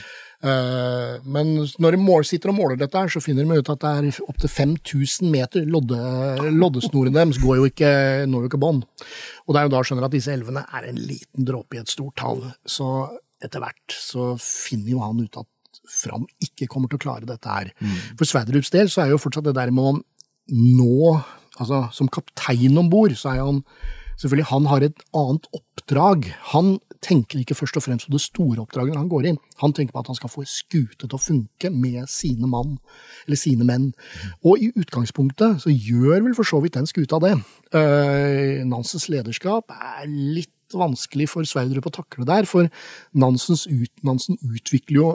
[1.30, 4.22] Men når de sitter og måler dette, her, så finner de ut at det er
[4.26, 5.62] opptil 5000 meter.
[5.70, 5.98] Lodde,
[6.50, 7.92] loddesnoren deres går jo ikke,
[8.26, 8.82] når jo ikke bånd.
[9.46, 11.94] Og det er jo da skjønner at disse elvene er en liten dråpe i et
[11.94, 12.42] stort hav.
[12.66, 12.88] Så
[13.42, 15.48] etter hvert så finner jo han ut at
[15.88, 17.70] Fram ikke kommer til å klare dette her.
[17.80, 17.94] Mm.
[18.20, 19.94] For Sverdrups del så er jo fortsatt det der med å
[20.52, 21.16] nå
[21.60, 23.58] Altså, som kaptein om bord, så er han
[24.22, 26.26] Selvfølgelig, han har et annet oppdrag.
[26.52, 29.38] Han tenker ikke først og fremst på det store oppdraget når han går inn.
[29.62, 32.76] Han tenker på at han skal få skute til å funke med sine mann,
[33.26, 33.90] eller sine menn.
[33.90, 34.36] Mm.
[34.46, 37.34] Og i utgangspunktet så gjør vel for så vidt den skuta det.
[37.74, 42.70] Uh, Nansens lederskap er litt vanskelig for Sverdrup å takle der, for
[43.12, 45.10] Nansens ut, Nansen utvikler jo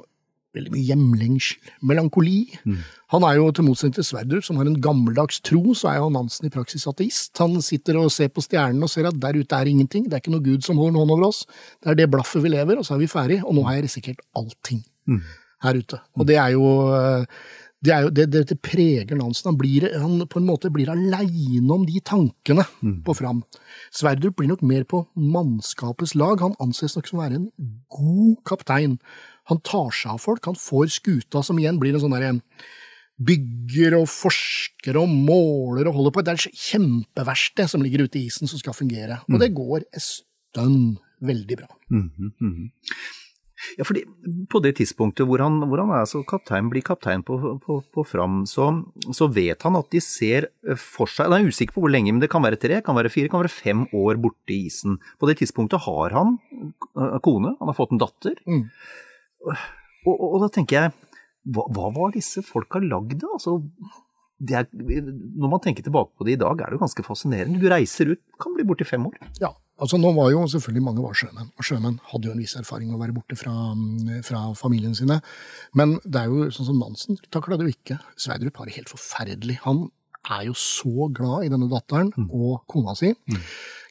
[0.58, 2.38] veldig mye hjemlengsel, melankoli.
[2.66, 2.80] Mm.
[3.14, 6.10] Han er jo, til motsetning til Sverdrup, som har en gammeldags tro, så er jo
[6.14, 7.34] Nansen i praksis ateist.
[7.42, 10.24] Han sitter og ser på stjernene og ser at der ute er ingenting, det er
[10.24, 11.44] ikke noe gud som holder en hånd over oss.
[11.84, 13.88] Det er det blaffet vi lever, og så er vi ferdig, og nå har jeg
[13.88, 15.22] risikert allting mm.
[15.68, 16.02] her ute.
[16.18, 16.74] Og det er jo
[17.86, 19.52] det, er jo, det, det, det preger Nansen.
[19.52, 23.00] Han, blir, han på en måte blir aleine om de tankene mm.
[23.06, 23.44] på Fram.
[23.94, 26.42] Sverdrup blir nok mer på mannskapets lag.
[26.42, 27.52] Han anses nok som å være en
[27.94, 28.98] god kaptein.
[29.52, 30.50] Han tar seg av folk.
[30.50, 32.38] Han får skuta, som igjen blir en sånn derre
[33.18, 36.24] bygger og forsker og måler og holder på.
[36.24, 39.22] Det er et kjempeverksted som ligger ute i isen som skal fungere.
[39.28, 39.42] Og mm.
[39.44, 41.70] det går en stund veldig bra.
[41.90, 42.58] Mm, mm,
[43.78, 44.04] Ja, fordi
[44.52, 48.06] På det tidspunktet hvor han, hvor han er så kaptein, blir kaptein på, på, på
[48.08, 48.70] Fram, så,
[49.16, 52.22] så, vet han at de ser for seg Han er usikker på hvor lenge, men
[52.24, 55.00] det kan være tre, kan være fire, kan være fem år borte i isen.
[55.20, 58.38] På det tidspunktet har han eh, kone, han har fått en datter.
[58.48, 58.66] Mm.
[59.48, 60.96] Og, og, og, da tenker jeg,
[61.54, 63.38] hva, hva var disse folka lagd av?
[63.40, 63.58] Altså,
[64.54, 67.62] er, når man tenker tilbake på det i dag, er det jo ganske fascinerende.
[67.62, 69.18] Du reiser ut, kan bli borte i fem år.
[69.42, 72.58] Ja, altså nå var jo selvfølgelig mange var sjømenn, og sjømenn hadde jo en viss
[72.60, 73.54] erfaring med å være borte fra,
[74.28, 75.20] fra familien sine.
[75.78, 78.00] Men det er jo sånn som Nansen takla det jo ikke.
[78.20, 79.60] Sverdrup har det helt forferdelig.
[79.66, 79.88] Han
[80.28, 82.30] er jo så glad i denne datteren mm.
[82.36, 83.14] og kona si.
[83.32, 83.44] Mm.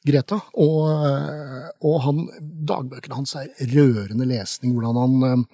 [0.07, 0.38] Greta.
[0.62, 0.83] Og,
[1.83, 2.25] og han,
[2.68, 4.77] dagbøkene hans er rørende lesning.
[4.77, 5.46] Hvordan han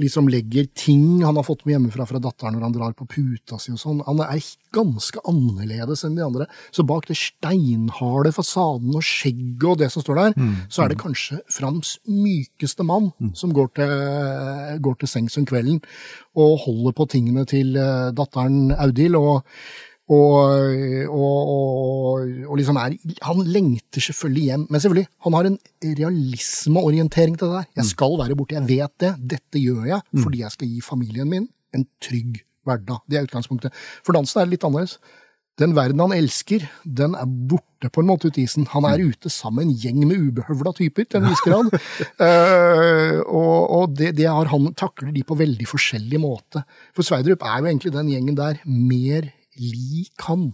[0.00, 3.58] liksom legger ting han har fått med hjemmefra fra datteren når han drar på puta
[3.62, 4.02] si og sånn.
[4.08, 4.42] Han er
[4.74, 6.48] ganske annerledes enn de andre.
[6.74, 10.54] Så bak det steinharde fasaden og skjegget og det som står der, mm.
[10.68, 13.32] så er det kanskje Frams mykeste mann mm.
[13.38, 13.96] som går til,
[14.84, 15.82] går til sengs om kvelden
[16.34, 19.14] og holder på tingene til eh, datteren Audhild.
[19.14, 19.44] og
[20.04, 22.92] og, og, og, og, liksom er
[23.24, 25.58] Han lengter selvfølgelig hjem, men selvfølgelig, han har en
[26.00, 27.70] realismeorientering til det der.
[27.76, 27.92] Jeg mm.
[27.94, 29.14] skal være borte, jeg vet det.
[29.32, 30.22] Dette gjør jeg mm.
[30.22, 33.00] fordi jeg skal gi familien min en trygg hverdag.
[33.08, 33.72] Det er utgangspunktet.
[34.04, 34.98] For dansen er litt annerledes.
[35.60, 38.66] Den verden han elsker, den er borte på en måte ut i isen.
[38.72, 39.12] Han er mm.
[39.12, 41.70] ute sammen med en gjeng med ubehøvla typer, til en viss grad.
[42.18, 46.64] uh, og, og det, det han, takler de på veldig forskjellig måte.
[46.96, 50.50] For Sverdrup er jo egentlig den gjengen der mer lik han.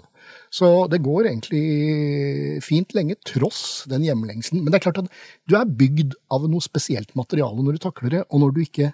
[0.53, 4.63] Så det går egentlig fint lenge, tross den hjemlengselen.
[4.63, 5.11] Men det er klart at
[5.49, 8.93] du er bygd av noe spesielt materiale når du takler det, og når du ikke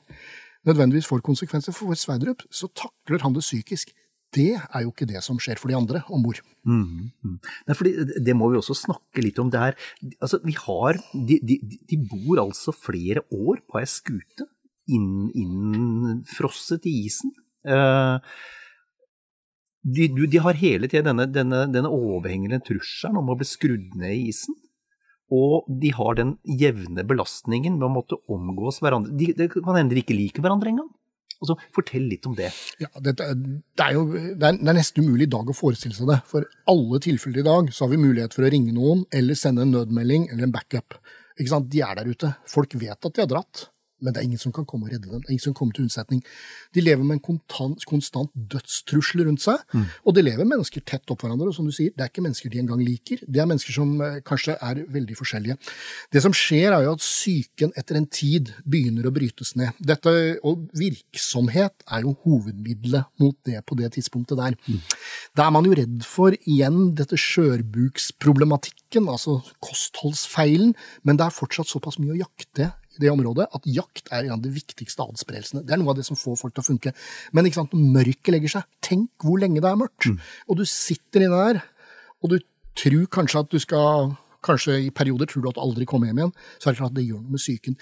[0.67, 3.95] nødvendigvis får konsekvenser for Sverdrup, så takler han det psykisk.
[4.35, 6.41] Det er jo ikke det som skjer for de andre om bord.
[6.67, 7.39] Mm, mm.
[8.27, 9.51] Det må vi også snakke litt om.
[9.53, 9.79] Det her.
[10.21, 14.49] Altså, vi har, de, de, de, bor altså flere år på ei skute
[14.87, 17.33] innfrosset inn i isen.
[17.67, 18.19] Uh,
[19.87, 24.15] de, de, har hele tiden denne, denne, denne, overhengende trusselen om å bli skrudd ned
[24.15, 24.57] i isen.
[25.33, 29.15] Og de har den jevne belastningen med å måtte omgås hverandre.
[29.19, 30.91] De, det kan hende de ikke liker hverandre engang.
[31.37, 32.49] Altså, fortell litt om det.
[32.81, 35.95] Ja, det, det, er jo, det, er, det er nesten umulig i dag å forestille
[35.95, 36.21] seg det.
[36.31, 39.67] For alle tilfeller i dag så har vi mulighet for å ringe noen eller sende
[39.67, 40.99] en nødmelding eller en backup.
[41.37, 41.69] Ikke sant?
[41.71, 42.33] De er der ute.
[42.49, 43.67] Folk vet at de har dratt
[44.01, 45.23] men det er ingen som kan komme og redde dem.
[45.23, 46.23] Det er ingen som kommer til unnsetning.
[46.77, 49.87] De lever med en kontant, konstant dødstrussel rundt seg, mm.
[50.05, 51.49] og de lever mennesker tett opp hverandre.
[51.51, 53.23] Og som du sier, det er ikke mennesker de engang liker.
[53.25, 55.59] Det er mennesker som eh, kanskje er veldig forskjellige.
[56.13, 59.77] Det som skjer, er jo at psyken etter en tid begynner å brytes ned.
[59.81, 60.15] Dette,
[60.47, 64.57] og virksomhet er jo hovedmiddelet mot det på det tidspunktet der.
[64.69, 64.81] Mm.
[65.37, 70.75] Da er man jo redd for igjen dette skjørbuksproblematikken, altså kostholdsfeilen,
[71.07, 74.43] men det er fortsatt såpass mye å jakte det området at jakt er en av
[74.45, 75.65] de viktigste adspredelsene.
[75.67, 76.93] Det er noe av det som får folk til å funke.
[77.37, 80.09] Men ikke sant, når mørket legger seg, tenk hvor lenge det er mørkt.
[80.11, 80.21] Mm.
[80.49, 81.63] Og du sitter inne der,
[82.23, 82.39] og du
[82.77, 84.15] tror kanskje at du skal
[84.47, 86.33] Kanskje i perioder tror du at du aldri kommer hjem igjen.
[86.63, 87.75] Så er det klart at det gjør noe med psyken.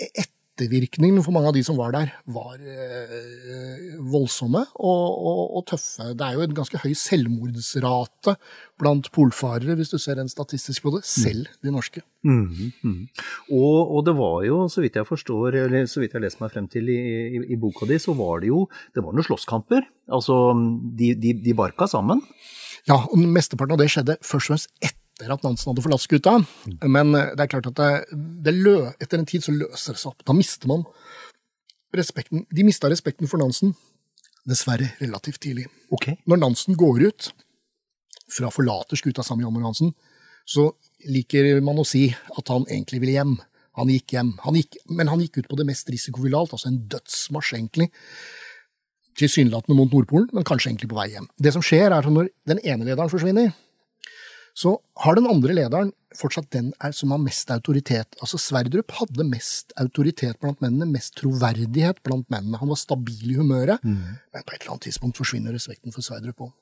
[0.00, 0.30] Et
[0.62, 6.12] ettervirkningene for mange av de som var der, var eh, voldsomme og, og, og, tøffe.
[6.14, 8.36] Det er jo en ganske høy selvmordsrate
[8.80, 12.02] blant polfarere, hvis du ser en statistisk på det, selv de norske.
[12.22, 13.08] Mm, -hmm.
[13.50, 16.40] Og, og, det var jo, så vidt jeg forstår, eller så vidt jeg har lest
[16.40, 17.00] meg frem til i,
[17.36, 19.82] i, i boka di, så var det jo det var noen slåsskamper.
[20.12, 20.54] Altså,
[20.98, 22.20] de, de, de barka sammen.
[22.88, 26.04] Ja, og mesteparten av det skjedde først og fremst etter etter at Nansen hadde forlatt
[26.04, 26.36] skuta.
[26.82, 30.02] Men eh, det er klart at det, det lø, etter en tid så løser det
[30.02, 30.24] seg opp.
[30.26, 30.84] Da mister man
[31.96, 32.46] respekten.
[32.50, 33.74] De mista respekten for Nansen,
[34.48, 35.68] dessverre, relativt tidlig.
[35.94, 36.18] Okay.
[36.26, 37.30] Når Nansen går ut
[38.32, 39.94] fra forlater skuta sammen med Jan Hansen,
[40.48, 40.70] så
[41.12, 43.36] liker man å si at han egentlig ville hjem.
[43.78, 44.32] Han gikk hjem.
[44.44, 47.88] Han gikk, men han gikk ut på det mest risikoville alt, altså en dødsmarsj, egentlig.
[49.20, 51.28] Tilsynelatende mot Nordpolen, men kanskje egentlig på vei hjem.
[51.36, 53.52] Det som skjer, er at når den ene lederen forsvinner,
[54.54, 58.16] så har den andre lederen fortsatt den er, som har mest autoritet.
[58.20, 62.60] Altså Sverdrup hadde mest autoritet blant mennene, mest troverdighet blant mennene.
[62.60, 64.02] Han var stabil i humøret, mm.
[64.34, 66.52] men på et eller annet tidspunkt forsvinner respekten for Sverdrup òg.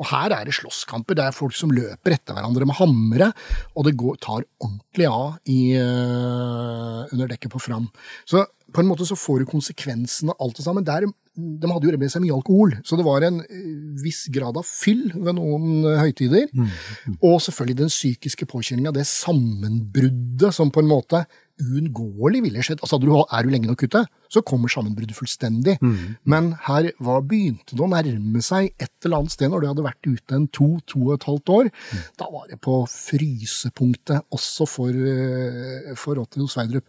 [0.00, 1.16] Og her er det slåsskamper.
[1.16, 3.30] Det er folk som løper etter hverandre med hamre,
[3.74, 7.88] og det går, tar ordentlig av i, uh, under dekket på Fram.
[8.28, 10.86] Så på en måte så får du konsekvensene av alt det sammen.
[10.86, 11.06] Der
[11.40, 13.68] de hadde jo med seg mye alkohol, så det var en eh,
[14.02, 16.50] viss grad av fyll ved noen eh, høytider.
[16.52, 17.16] Mm.
[17.26, 21.22] Og selvfølgelig den psykiske påkjenninga, det sammenbruddet som på en måte
[21.60, 22.82] uunngåelig ville skjedd.
[22.84, 25.76] Altså, du, Er du lenge nok ute, så kommer sammenbruddet fullstendig.
[25.82, 26.16] Mm.
[26.24, 29.86] Men her var, begynte det å nærme seg et eller annet sted når du hadde
[29.86, 31.70] vært ute en to, to og et halvt år.
[31.70, 32.02] Mm.
[32.22, 36.86] Da var det på frysepunktet også for, eh, for Otto Sverdrup.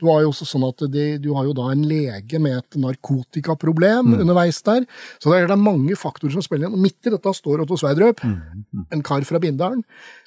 [0.00, 2.80] Du har jo også sånn at det, du har jo da en lege med et
[2.80, 4.18] narkotikaproblem mm.
[4.22, 4.86] underveis der.
[5.18, 6.82] Så det er, det er mange faktorer som spiller inn.
[6.84, 8.36] Midt i dette står Otto Sverdrup, mm.
[8.70, 8.86] mm.
[8.94, 9.82] en kar fra Bindalen.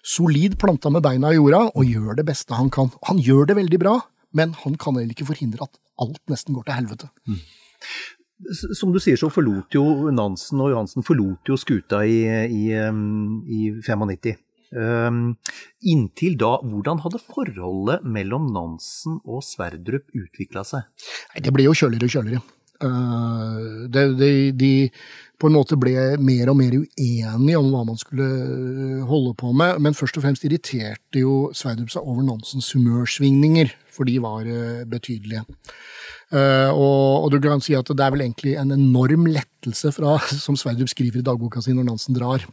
[0.07, 2.93] Solid planta med beina i jorda, og gjør det beste han kan.
[3.09, 3.97] Han gjør det veldig bra,
[4.37, 7.09] men han kan heller ikke forhindre at alt nesten går til helvete.
[7.27, 7.41] Mm.
[8.77, 13.61] Som du sier, så forlot jo Nansen og Johansen forlot jo skuta i, i, i
[13.81, 14.37] 95.
[14.67, 15.37] Um,
[15.87, 20.87] inntil da, hvordan hadde forholdet mellom Nansen og Sverdrup utvikla seg?
[21.33, 22.43] Nei, det ble jo kjøligere og kjøligere.
[22.77, 24.71] Uh, det, de, de
[25.37, 28.27] på en måte ble mer og mer uenige om hva man skulle
[29.09, 34.09] holde på med, men først og fremst irriterte jo Sverdrup seg over Nansens humørsvingninger, for
[34.09, 35.45] de var uh, betydelige.
[36.27, 40.17] Uh, og, og, du kan si at det er vel egentlig en enorm lettelse fra,
[40.45, 42.43] som Sverdrup skriver i dagboka si når Nansen drar.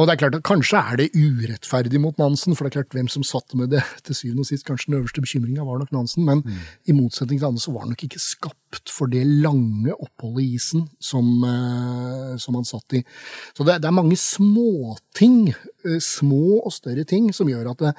[0.00, 2.96] Og det er klart at Kanskje er det urettferdig mot Nansen, for det er klart
[2.96, 4.64] hvem som satt med det til syvende og sist.
[4.64, 6.64] Kanskje den øverste bekymringa var nok Nansen, men mm.
[6.88, 10.56] i motsetning til andre så var han nok ikke skapt for det lange oppholdet i
[10.56, 13.04] isen som, uh, som han satt i.
[13.52, 15.52] Så det, det er mange småting,
[15.84, 17.96] uh, små og større ting, som gjør at det,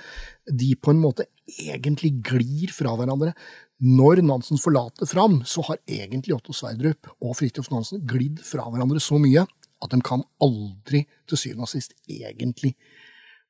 [0.57, 3.33] de på en måte egentlig glir fra hverandre.
[3.77, 9.01] Når Nansen forlater Fram, så har egentlig Otto Sverdrup og Fridtjof Nansen glidd fra hverandre
[9.03, 12.73] så mye at de kan aldri til syvende og sist egentlig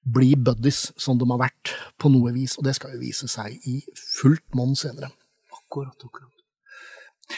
[0.03, 3.55] bli buddies som de har vært på noe vis, og det skal jo vise seg
[3.67, 3.79] i
[4.19, 5.11] fullt monn senere.
[5.55, 6.36] Akkurat, akkurat.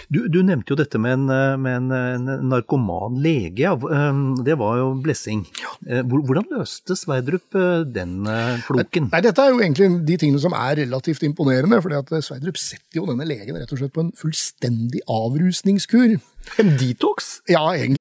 [0.09, 1.25] Du, du, nevnte jo dette med en,
[1.61, 3.65] med en, en narkoman lege.
[3.65, 3.75] Ja.
[3.75, 5.43] Ehm, det var jo Blessing.
[5.87, 9.09] Eh, hvordan løste Sverdrup eh, den eh, floken?
[9.13, 11.81] Nei, Dette er jo egentlig de tingene som er relativt imponerende.
[11.81, 16.17] fordi at Sverdrup setter jo denne legen rett og slett på en fullstendig avrusningskur.
[16.61, 17.39] En detox?
[17.49, 17.99] Ja, egentlig.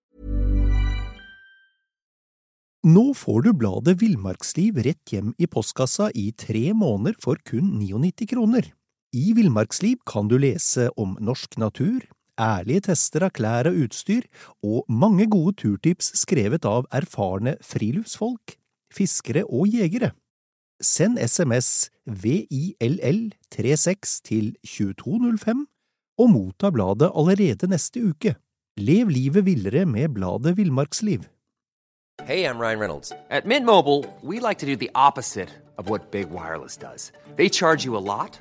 [2.89, 8.29] Nå får du bladet Villmarksliv rett hjem i postkassa i tre måneder for kun 99
[8.31, 8.71] kroner.
[9.17, 12.05] I Villmarksliv kan du lese om norsk natur,
[12.37, 14.27] ærlige tester av klær og utstyr,
[14.61, 18.59] og mange gode turtips skrevet av erfarne friluftsfolk,
[18.93, 20.13] fiskere og jegere.
[20.85, 25.65] Send SMS VILL36 til 2205
[26.19, 28.35] og motta bladet allerede neste uke.
[28.77, 31.21] Lev livet villere med bladet Villmarksliv.
[32.25, 33.13] Hey, I'm Ryan Reynolds.
[33.31, 36.79] At Mint Mobile, we like to do the opposite of Big Wireless.
[37.37, 38.41] They charge you a lot,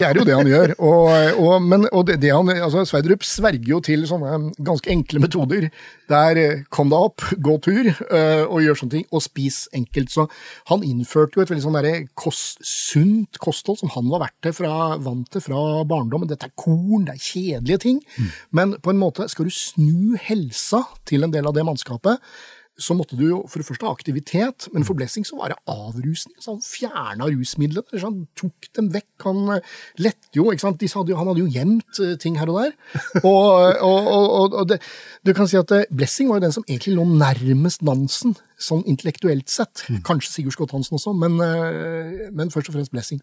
[0.00, 0.74] Det er jo det han gjør.
[0.78, 5.22] Og, og, men, og det, det han, altså Sverdrup sverger jo til sånne ganske enkle
[5.22, 5.68] metoder.
[6.10, 10.12] Der eh, kom deg opp, gå tur uh, og gjør sånne ting, og spis enkelt.
[10.12, 10.26] Så
[10.72, 15.28] han innførte jo et veldig sånn kost, sunt kosthold som han var til fra, vant
[15.32, 16.30] til fra barndommen.
[16.30, 18.00] Dette er korn, det er kjedelige ting.
[18.16, 18.30] Mm.
[18.56, 22.22] Men på en måte skal du snu helsa til en del av det mannskapet
[22.80, 25.58] så måtte du jo for det første ha aktivitet, men for Blessing så var det
[25.70, 26.36] avrusning.
[26.40, 28.00] Så han fjerna rusmidlene.
[28.02, 29.08] Han tok dem vekk.
[29.26, 30.84] Han eh, lette jo ikke sant?
[30.90, 32.76] Hadde jo, Han hadde jo gjemt eh, ting her og der.
[33.30, 34.80] Og, og, og, og det,
[35.26, 38.82] du kan si at eh, Blessing var jo den som egentlig lå nærmest Nansen sånn
[38.90, 39.84] intellektuelt sett.
[39.88, 40.00] Mm.
[40.06, 41.38] Kanskje Sigurd Skott Hansen også, men,
[42.36, 43.22] men, først og fremst Blessing.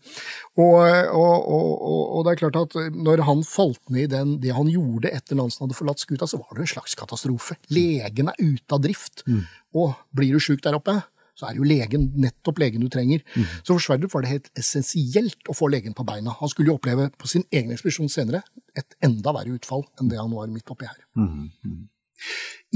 [0.58, 0.80] Og,
[1.14, 4.72] og, og, og, det er klart at når han falt ned i den, det han
[4.72, 7.60] gjorde etter Nansen hadde forlatt skuta, så var det en slags katastrofe.
[7.74, 9.24] Legen er ute av drift.
[9.30, 9.46] Mm.
[9.78, 11.00] Og blir du sjuk der oppe,
[11.38, 13.22] så er det jo legen, nettopp legen du trenger.
[13.36, 13.50] Mm.
[13.62, 16.34] Så for Sverdrup var det helt essensielt å få legen på beina.
[16.40, 18.42] Han skulle jo oppleve på sin egen ekspedisjon senere
[18.78, 20.98] et enda verre utfall enn det han var midt oppi her.
[21.20, 21.86] Mm.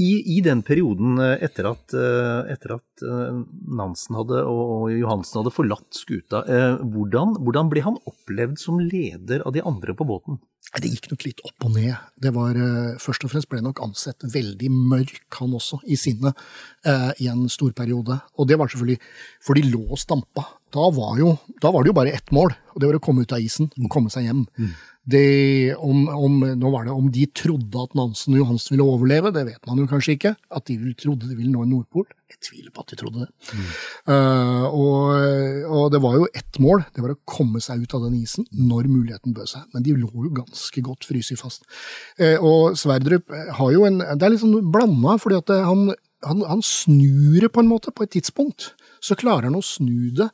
[0.00, 3.40] I, I, den perioden eh, etter at, eh, etter at eh,
[3.76, 6.40] Nansen hadde, og Johansen hadde forlatt skuta,
[6.80, 10.40] hvordan, hvordan ble han opplevd som leder av de andre på båten?
[10.72, 11.92] Det gikk nok litt opp og ned.
[12.22, 12.56] Det var,
[13.02, 16.38] Først og fremst ble nok ansett veldig mørk, han også, i sinnet,
[17.20, 18.16] i en stor periode.
[18.38, 19.00] Og det var selvfølgelig
[19.44, 22.54] for de lå og stampa da var, jo, da var det jo bare ett mål,
[22.72, 24.46] og det var å komme ut av isen og komme seg hjem.
[25.02, 29.66] Det, om, om, det om de trodde at Nansen og Johansen ville overleve, det vet
[29.66, 30.34] man jo kanskje ikke.
[30.54, 33.56] At de trodde de ville nå en Nordpol, jeg tviler på at de trodde det.
[34.06, 35.10] Uh, og,
[35.66, 38.46] og, det var jo ett mål, det var å komme seg ut av den isen
[38.54, 39.66] når muligheten bød seg.
[39.74, 41.66] Men de lå jo ganske godt fryst fast.
[42.20, 45.90] Uh, og Sverdrup har jo en Det er litt sånn blanda, fordi at han,
[46.22, 48.70] han, han snur det på en måte på et tidspunkt.
[49.02, 50.30] Så klarer han å snu det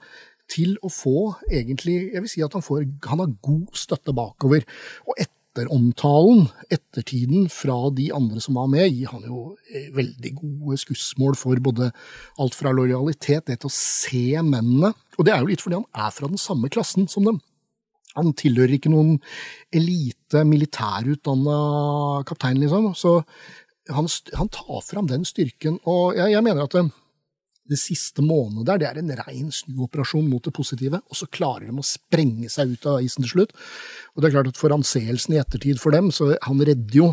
[0.48, 1.18] til å få
[1.50, 4.64] egentlig Jeg vil si at han, får, han har god støtte bakover.
[5.08, 9.42] Og etteromtalen, ettertiden fra de andre som var med, gir han jo
[9.72, 11.90] eh, veldig gode skussmål for både
[12.40, 14.92] alt fra lojalitet, det til å se mennene.
[15.18, 17.40] Og det er jo litt fordi han er fra den samme klassen som dem.
[18.16, 19.18] Han tilhører ikke noen
[19.74, 21.58] elite militærutdanna
[22.28, 22.92] kaptein, liksom.
[22.98, 23.20] Så
[23.94, 25.78] han, han, tar fram den styrken.
[25.88, 26.76] Og jeg, jeg mener at
[27.68, 31.68] det, siste måneden der, det er en rein snuoperasjon mot det positive, og så klarer
[31.68, 33.54] de å sprenge seg ut av isen til slutt.
[34.14, 37.12] Og det er klart at For anseelsen i ettertid for dem, så han redder jo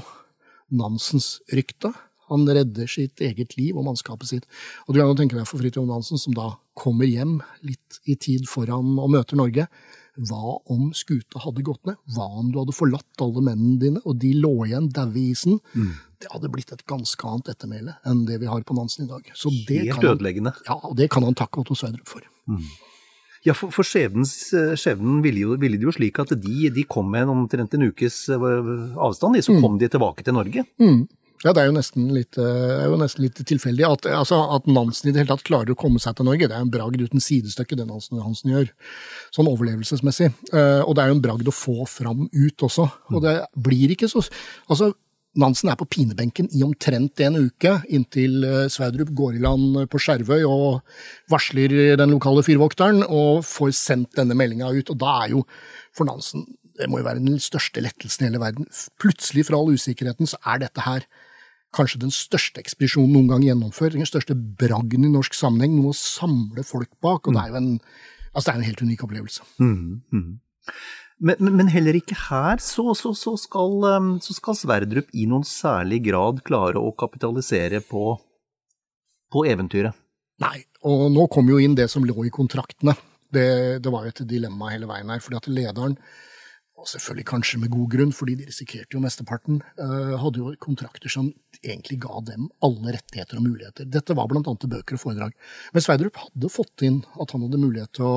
[0.73, 1.91] Nansens rykte.
[2.31, 4.47] Han redder sitt eget liv og mannskapet sitt.
[4.87, 8.17] Og du kan jo tenke deg for Fridtjof Nansen, som da kommer hjem litt i
[8.17, 9.67] tid foran og møter Norge.
[10.15, 11.97] Hva om skuta hadde gått ned?
[12.15, 15.59] Hva om du hadde forlatt alle mennene dine, og de lå igjen daue i isen?
[15.75, 15.95] Mm
[16.25, 19.27] det hadde blitt et ganske annet ettermæle enn det vi har på Nansen i dag.
[19.37, 20.55] Så det Helt han, ødeleggende.
[20.67, 22.25] Ja, og det kan han takke Otto Sverdrup for.
[22.49, 22.63] Mm.
[23.45, 27.29] Ja, for, for skjebnen ville, jo, ville det jo slik at de, de kom med
[27.29, 29.61] omtrent en ukes avstand, de, så mm.
[29.61, 30.65] kom de tilbake til Norge.
[30.81, 31.03] Mm.
[31.43, 33.85] Ja, det er jo nesten litt, er jo nesten litt tilfeldig.
[33.85, 36.55] At, altså, at, Nansen i det hele tatt klarer å komme seg til Norge, det
[36.55, 38.69] er en bragd uten sidestykke, det Nansen Hansen gjør.
[39.35, 40.31] Sånn overlevelsesmessig.
[40.53, 42.87] Uh, og det er jo en bragd å få fram ut også.
[43.13, 44.23] Og det blir ikke så
[44.71, 44.93] Altså,
[45.35, 49.99] Nansen er på pinebenken i omtrent en uke, inntil eh, Sverdrup går i land på
[49.99, 50.79] Skjervøy og
[51.31, 54.93] varsler den lokale fyrvokteren og får sendt denne meldinga ut.
[54.93, 55.43] Og da er jo
[55.91, 56.47] for Nansen
[56.79, 58.67] det må jo være den største lettelsen i hele verden.
[59.01, 61.05] Plutselig, fra all usikkerheten, så er dette her
[61.75, 63.95] kanskje den største ekspedisjonen noen gang gjennomført.
[63.97, 65.77] Den største bragden i norsk sammenheng.
[65.77, 67.27] Noe å samle folk bak.
[67.27, 67.71] Og det er jo en,
[68.33, 69.47] altså det er en helt unik opplevelse.
[69.59, 70.29] Mm, mm.
[71.25, 75.45] Men, men, heller ikke her så, så, så, skal, um, så, skal, Sverdrup i noen
[75.47, 78.17] særlig grad klare å kapitalisere på,
[79.31, 79.95] på eventyret.
[80.43, 82.97] Nei, og nå kom jo inn det som lå i kontraktene.
[83.31, 83.47] Det,
[83.83, 85.23] det var jo et dilemma hele veien her.
[85.23, 85.95] fordi at lederen,
[86.85, 91.09] og selvfølgelig kanskje med god grunn, fordi de risikerte jo mesteparten, uh, hadde jo kontrakter
[91.09, 91.31] som
[91.63, 93.89] egentlig ga dem alle rettigheter og muligheter.
[93.89, 94.43] Dette var bl.a.
[94.45, 95.33] bøker og foredrag.
[95.73, 98.15] Men Sverdrup hadde fått inn at han hadde mulighet til å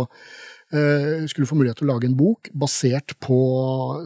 [0.68, 3.38] Eh, skulle få mulighet til å lage en bok basert på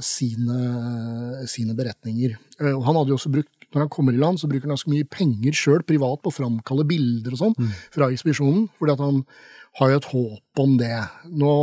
[0.07, 2.37] sine, sine beretninger.
[2.61, 4.77] Eh, og han hadde jo også brukt når han kommer i land, så bruker han
[4.77, 7.71] ganske mye penger sjøl privat på å framkalle bilder og sånn mm.
[7.95, 9.23] fra ekspedisjonen, fordi at han
[9.81, 10.99] har jo et håp om det.
[11.41, 11.55] Nå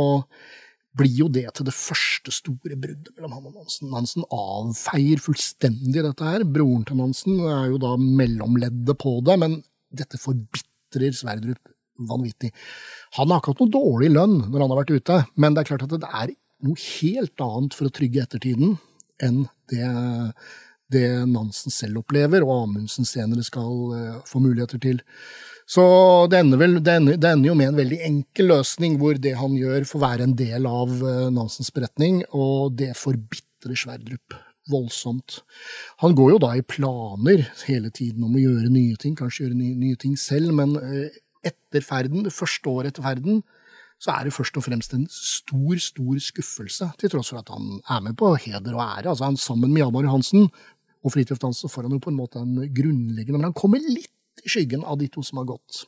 [0.98, 3.90] blir jo det til det første store bruddet mellom han og Nansen.
[3.92, 6.44] Nansen avfeier fullstendig dette her.
[6.44, 9.60] Broren til Nansen er jo da mellomleddet på det, men
[9.94, 11.70] dette forbitrer Sverdrup
[12.10, 12.50] vanvittig.
[13.18, 15.70] Han har ikke hatt noe dårlig lønn når han har vært ute, men det er
[15.70, 16.34] klart at det er
[16.66, 18.76] noe helt annet for å trygge ettertiden
[19.20, 19.86] enn det,
[20.92, 25.02] det Nansen selv opplever, og Amundsen senere skal uh, få muligheter til.
[25.70, 25.82] Så
[26.30, 29.36] det ender, vel, det, ender, det ender, jo med en veldig enkel løsning, hvor det
[29.38, 34.34] han gjør, får være en del av uh, Nansens beretning, og det forbitrer Sverdrup
[34.70, 35.40] voldsomt.
[36.02, 39.60] Han går jo da i planer hele tiden om å gjøre nye ting, kanskje gjøre
[39.60, 41.06] nye, nye ting selv, men uh,
[41.46, 43.44] etter ferden, det første året etter ferden,
[44.00, 47.76] så er det først og fremst en stor, stor skuffelse, til tross for at han
[47.78, 49.10] er med på heder og ære.
[49.12, 50.48] Altså han Sammen med Hjalmar Johansen
[51.04, 54.10] og Fridtjof Dansen får han jo på en måte en grunnleggende Men han kommer litt
[54.44, 55.84] i skyggen av de to som har gått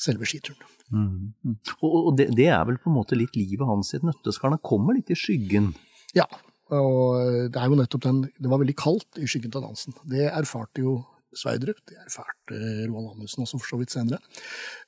[0.00, 0.62] selve skituren.
[0.92, 1.56] Mm.
[1.80, 4.56] Og, det, det, er vel på en måte litt livet hans i et nøtteskall?
[4.56, 5.70] Han kommer litt i skyggen?
[6.16, 6.26] Ja,
[6.72, 9.96] og det er jo nettopp den Det var veldig kaldt i skyggen til dansen.
[10.08, 11.00] Det erfarte jo
[11.32, 11.78] Sverdrup.
[11.88, 12.58] Det erfarte
[12.90, 14.20] Roald Amundsen også for så vidt senere.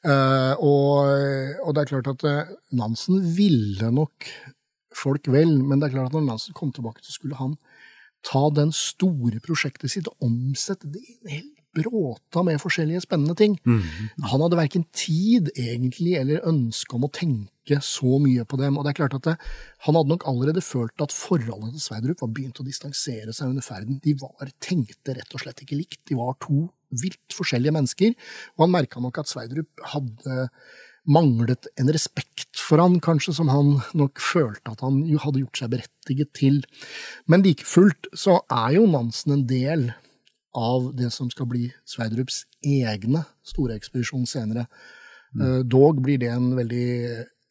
[0.04, 1.08] Uh, og,
[1.64, 2.26] og, det er klart at
[2.76, 4.28] Nansen ville nok
[4.94, 7.56] folk vel, men det er klart at når Nansen kom tilbake, så skulle han
[8.24, 13.36] ta den store prosjektet sitt og omsette det i en hel bråta med forskjellige spennende
[13.38, 13.56] ting.
[13.66, 13.82] Mm.
[14.30, 18.78] Han hadde verken tid egentlig eller ønske om å tenke så mye på dem.
[18.78, 19.36] Og det er klart at det,
[19.86, 23.64] Han hadde nok allerede følt at forholdet til Sverdrup var begynt å distansere seg under
[23.64, 24.00] ferden.
[24.04, 26.00] De var, tenkte rett og slett ikke likt.
[26.08, 28.16] De var to vilt forskjellige mennesker.
[28.56, 30.48] Og han merka nok at Sverdrup hadde
[31.04, 35.72] manglet en respekt for han, kanskje, som han nok følte at han hadde gjort seg
[35.74, 36.62] berettiget til.
[37.28, 39.90] Men like fullt så er jo Nansen en del
[40.54, 44.66] av det som skal bli Sverdrups egne store ekspedisjon senere.
[45.34, 45.66] Mm.
[45.66, 46.88] Dog blir det en veldig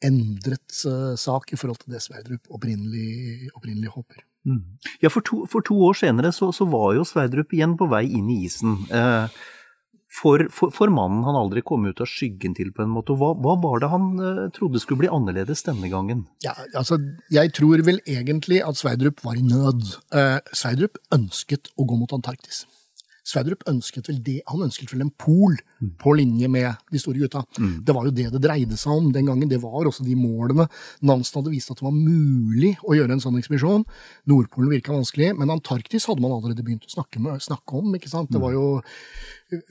[0.04, 4.24] endret uh, sak i forhold til det Sverdrup opprinnelig, opprinnelig håper.
[4.44, 4.62] Mm.
[5.00, 8.06] Ja, for to, for to, år senere så, så, var jo Sverdrup igjen på vei
[8.12, 8.82] inn i isen.
[8.92, 9.38] Eh,
[10.14, 13.16] for, for, for, mannen han aldri kom ut av skyggen til, på en måte.
[13.18, 16.26] Hva, hva var det han eh, trodde skulle bli annerledes denne gangen?
[16.44, 17.00] Ja, altså,
[17.34, 19.88] Jeg tror vel egentlig at Sverdrup var i nød.
[20.12, 22.66] Eh, Sverdrup ønsket å gå mot Antarktis.
[23.24, 25.56] Sverdrup ønsket vel det, han ønsket vel en pol
[26.00, 27.44] på linje med de store gutta.
[27.58, 27.76] Mm.
[27.88, 29.50] Det var jo det det dreide seg om den gangen.
[29.52, 30.68] Det var også de målene.
[31.08, 33.86] Nansen hadde vist at det var mulig å gjøre en sånn ekspedisjon.
[34.32, 37.96] Nordpolen virka vanskelig, men Antarktis hadde man allerede begynt å snakke, med, snakke om.
[37.96, 38.32] ikke sant?
[38.34, 38.68] Det var jo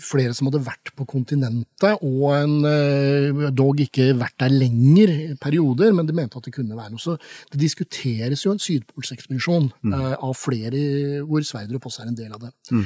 [0.02, 5.92] flere som hadde vært på kontinentet, og en, eh, dog ikke vært der lenger perioder,
[5.92, 7.02] men de mente at det kunne være noe.
[7.02, 7.18] Så
[7.50, 9.92] det diskuteres jo en sydpolsekspedisjon mm.
[9.92, 12.52] uh, av flere, hvor Sverdrup også er en del av det.
[12.70, 12.84] Mm.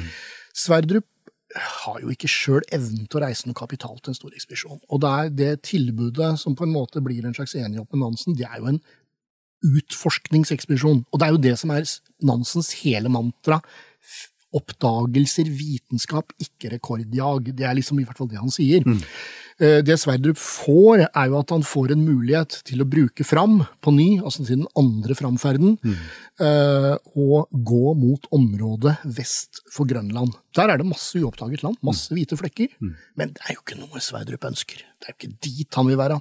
[0.57, 1.07] Sverdrup
[1.55, 4.79] har jo ikke sjøl evnen til å reise noe kapital til en stor ekspedisjon.
[4.91, 8.35] Og det er det tilbudet som på en måte blir en slags enighet med Nansen,
[8.37, 8.81] det er jo en
[9.65, 11.05] utforskningsekspedisjon.
[11.11, 11.87] Og det er jo det som er
[12.27, 13.61] Nansens hele mantra.
[14.57, 17.51] Oppdagelser, vitenskap, ikke rekordjag.
[17.57, 18.85] Det er liksom i hvert fall det han sier.
[18.85, 19.01] Mm.
[19.57, 23.59] Eh, det Sverdrup får, er jo at han får en mulighet til å bruke Fram
[23.81, 25.99] på ny, altså til den andre framferden, mm.
[27.17, 30.35] Og gå mot området vest for Grønland.
[30.53, 32.91] Der er det masse uoppdaget land, masse hvite flekker, mm.
[33.17, 34.83] men det er jo ikke noe Sverdrup ønsker.
[34.85, 36.19] Det er jo ikke dit han vil være.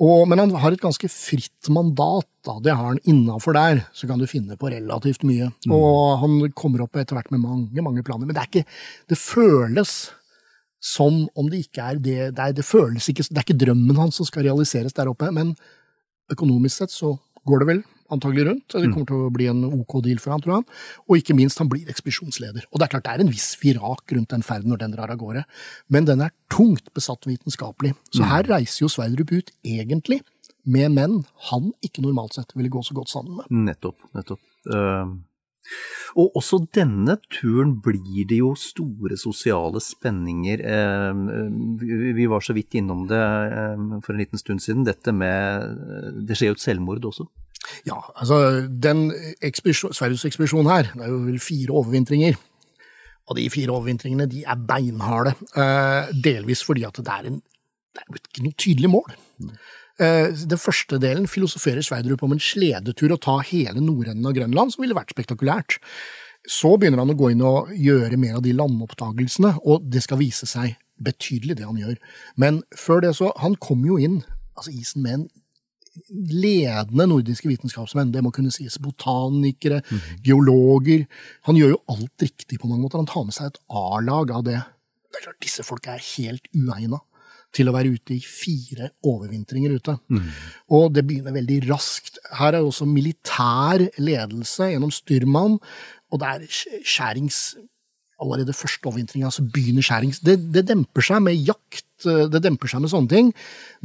[0.00, 2.28] Og, men han har et ganske fritt mandat.
[2.46, 2.56] Da.
[2.64, 3.82] Det har han innafor der.
[3.92, 5.50] Så kan du finne på relativt mye.
[5.66, 5.74] Mm.
[5.76, 8.24] Og han kommer opp etter hvert med mange mange planer.
[8.24, 8.78] Men det, er ikke,
[9.12, 9.98] det føles
[10.80, 13.98] som om det ikke er det det, er, det føles ikke, det er ikke drømmen
[14.00, 15.54] hans som skal realiseres der oppe, men
[16.32, 17.14] økonomisk sett så
[17.48, 18.66] går det vel antagelig rundt.
[18.72, 18.92] Det mm.
[18.94, 20.66] kommer til å bli en OK deal for han, tror han.
[21.06, 22.66] Og ikke minst, han blir ekspedisjonsleder.
[22.70, 25.12] Og det er klart det er en viss virak rundt den ferden når den drar
[25.14, 25.44] av gårde,
[25.94, 27.94] men den er tungt besatt vitenskapelig.
[28.10, 28.28] Så mm.
[28.32, 30.20] her reiser jo Sverdrup ut egentlig
[30.70, 31.20] med menn
[31.50, 33.50] han ikke normalt sett ville gå så godt sammen med.
[33.70, 33.96] Nettopp.
[34.16, 34.42] nettopp.
[34.68, 35.16] Uh,
[36.18, 40.62] og også denne turen blir det jo store sosiale spenninger.
[40.64, 41.20] Eh,
[42.16, 44.86] vi var så vidt innom det eh, for en liten stund siden.
[44.88, 47.28] Dette med Det skjer jo et selvmord også.
[47.86, 52.38] Ja, altså den Sverigesekspedisjonen her, det er jo vel fire overvintringer.
[53.30, 55.36] Og de fire overvintringene de er beinharde.
[55.54, 57.42] Eh, delvis fordi at det er, en,
[57.94, 59.12] det er et tydelig mål.
[60.00, 64.72] Eh, den første delen filosoferer Sverdrup om en sledetur og ta hele nordenden av Grønland,
[64.72, 65.76] som ville vært spektakulært.
[66.48, 70.22] Så begynner han å gå inn og gjøre mer av de landoppdagelsene, og det skal
[70.22, 71.98] vise seg betydelig, det han gjør.
[72.40, 74.22] Men før det så Han kom jo inn,
[74.56, 75.28] altså isen med en
[76.08, 78.78] ledende nordiske vitenskapsmenn, det må kunne sies.
[78.78, 81.06] Botanikere, mm geologer.
[81.44, 83.00] Han gjør jo alt riktig på mange måter.
[83.00, 84.60] Han tar med seg et A-lag av det.
[85.10, 87.00] Det er klart, Disse folka er helt uegna
[87.54, 89.96] til å være ute i fire overvintringer ute.
[90.12, 90.28] Mm.
[90.76, 92.20] Og det begynner veldig raskt.
[92.38, 95.58] Her er også militær ledelse gjennom styrmann,
[96.10, 96.46] og det er
[96.86, 97.40] skjærings
[98.20, 100.12] allerede første overvintringa så begynner skjæring.
[100.24, 103.30] Det, det, demper seg med jakt, eh, det demper seg med sånne ting,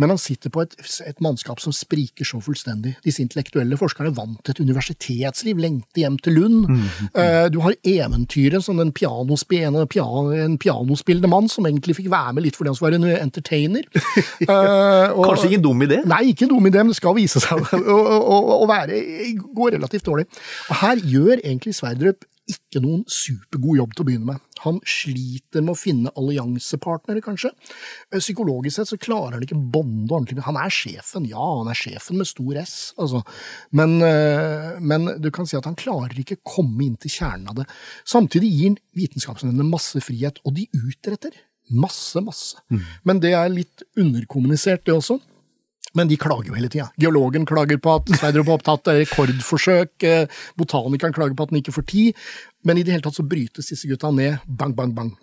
[0.02, 0.76] men han sitter på et,
[1.06, 2.96] et, mannskap som spriker så fullstendig.
[3.06, 6.68] Disse intellektuelle forskerne vant et universitetsliv, lengte hjem til Lund.
[6.68, 7.10] Mm, mm.
[7.16, 12.36] Uh, du har eventyret som den pianospillende, pian, en pianospillende mann som egentlig fikk være
[12.36, 13.88] med litt fordi han skulle være en entertainer.
[13.96, 16.02] Uh, og, Kanskje ikke dum idé?
[16.08, 19.02] Nei, ikke en dum idé, men det skal vise seg å være,
[19.56, 20.30] gå relativt dårlig.
[20.70, 24.44] Og her gjør egentlig Sverdrup ikke noen supergod jobb til å begynne med.
[24.66, 27.52] Han sliter med å finne alliansepartnere, kanskje.
[28.12, 30.46] Eh, psykologisk sett så klarer han ikke bonde ordentlig.
[30.46, 33.24] Han er sjefen, ja, han er sjefen med stor S, altså.
[33.72, 37.56] Men, eh, men du kan si at han klarer ikke komme inn til kjernen av
[37.62, 37.68] det.
[38.06, 41.34] Samtidig gir han vitenskapsmennene masse frihet, og de utretter
[41.74, 42.62] masse, masse.
[42.70, 42.84] Mm.
[43.04, 45.20] Men det er litt underkommunisert, det også.
[45.96, 46.90] Men de klager jo hele tida.
[47.02, 50.26] Geologen klager på at Sverdrup har opptatt rekordforsøk, eh,
[50.60, 52.26] botanikeren klager på at den ikke får tid,
[52.68, 54.42] men i det hele tatt så brytes disse gutta ned.
[54.46, 55.14] Bang, bang, bang.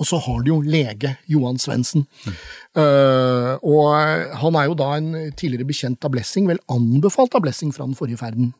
[0.00, 2.06] Og så har de jo lege Johan Svendsen.
[2.24, 2.36] Mm.
[2.78, 7.74] Uh, og han er jo da en tidligere bekjent av Blessing, vel anbefalt av Blessing
[7.76, 8.54] fra den forrige ferden.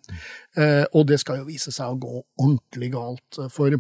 [0.59, 3.79] Uh, og det skal jo vise seg å gå ordentlig galt, for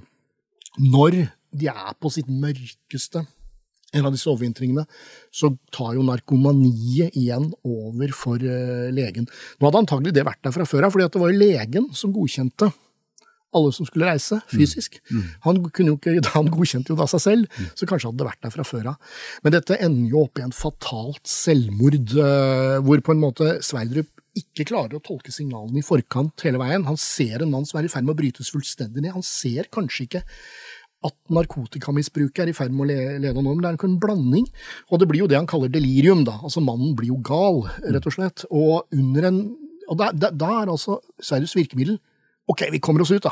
[0.80, 3.26] når de er på sitt mørkeste
[3.96, 4.84] en av disse overvintringene,
[5.34, 9.26] så tar jo narkomaniet igjen over for uh, legen.
[9.58, 12.14] Nå hadde antagelig det vært der fra før av, fordi det var jo legen som
[12.14, 12.70] godkjente
[13.56, 14.52] alle som skulle reise, mm.
[14.52, 15.00] fysisk.
[15.10, 15.16] Mm.
[15.16, 15.30] Mm.
[15.46, 17.72] Han, kunne jo ikke, han godkjente jo da seg selv, mm.
[17.78, 19.18] så kanskje hadde det vært der fra før av.
[19.44, 24.14] Men dette ender jo opp i en fatalt selvmord, uh, hvor på en måte Sverdrup
[24.38, 26.86] ikke klarer å tolke signalene i forkant hele veien.
[26.86, 29.16] Han ser en mann som er i ferd med å brytes fullstendig ned.
[29.16, 30.22] Han ser kanskje ikke
[31.06, 33.62] at narkotikamisbruket er i ferd med å lede han over.
[33.64, 34.46] Det er en blanding,
[34.90, 36.24] og det blir jo det han kaller delirium.
[36.28, 36.36] da.
[36.42, 38.44] Altså Mannen blir jo gal, rett og slett.
[38.50, 39.40] Og under en,
[39.88, 41.98] og da, da, da er altså Sveriges virkemiddel
[42.50, 43.30] Ok, vi kommer oss ut, da.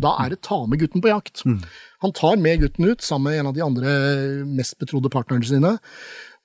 [0.00, 1.42] Da er det ta med gutten på jakt.
[2.00, 3.90] Han tar med gutten ut sammen med en av de andre
[4.48, 5.74] mest betrodde partnerne sine.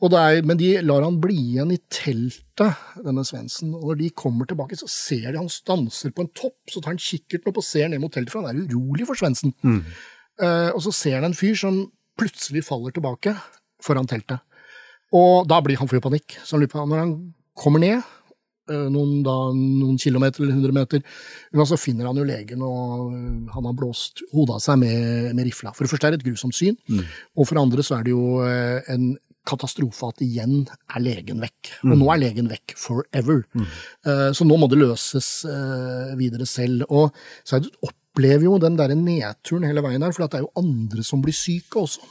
[0.04, 3.72] Og det er, men de lar han bli igjen i teltet, denne Svendsen.
[3.76, 6.58] Og når de kommer tilbake, så ser de han stanser på en topp.
[6.68, 9.16] Så tar han kikkerten opp og ser ned mot teltet, for han er urolig for
[9.20, 9.56] Svendsen.
[9.64, 10.00] Eh,
[10.40, 11.82] og så ser han en fyr som
[12.20, 13.34] plutselig faller tilbake
[13.84, 14.40] foran teltet.
[15.16, 16.36] Og da blir han full panikk.
[16.46, 17.14] Så han lurer på, når han
[17.60, 18.04] kommer ned,
[18.70, 21.02] eh, noen, da, noen kilometer eller hundre meter,
[21.56, 25.32] men så finner han jo legen, og eh, han har blåst hodet av seg med,
[25.36, 25.74] med rifla.
[25.74, 26.78] For det første er det et grusomt syn,
[27.36, 29.10] og for det andre så er det jo eh, en
[29.50, 30.60] katastrofe at igjen
[30.94, 31.72] er legen vekk.
[31.88, 33.40] Og nå er legen vekk forever.
[34.06, 36.84] Eh, Så nå må det løses eh, videre selv.
[36.94, 37.16] Og
[37.48, 37.72] så er det
[38.20, 41.34] opplever jo den der nedturen hele veien her, for det er jo andre som blir
[41.36, 42.02] syke også.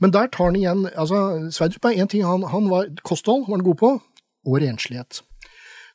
[0.00, 3.56] Men der tar han igjen altså Sverdrup er én ting han, han var Kosthold var
[3.56, 3.90] han god på,
[4.46, 5.22] og renslighet.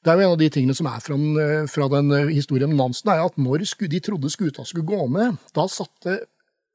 [0.04, 2.72] Det er jo en av de tingene som er fra, den- fra den eh, historien
[2.72, 6.22] om Nansen, er at når de trodde skuta skulle gå med, da satte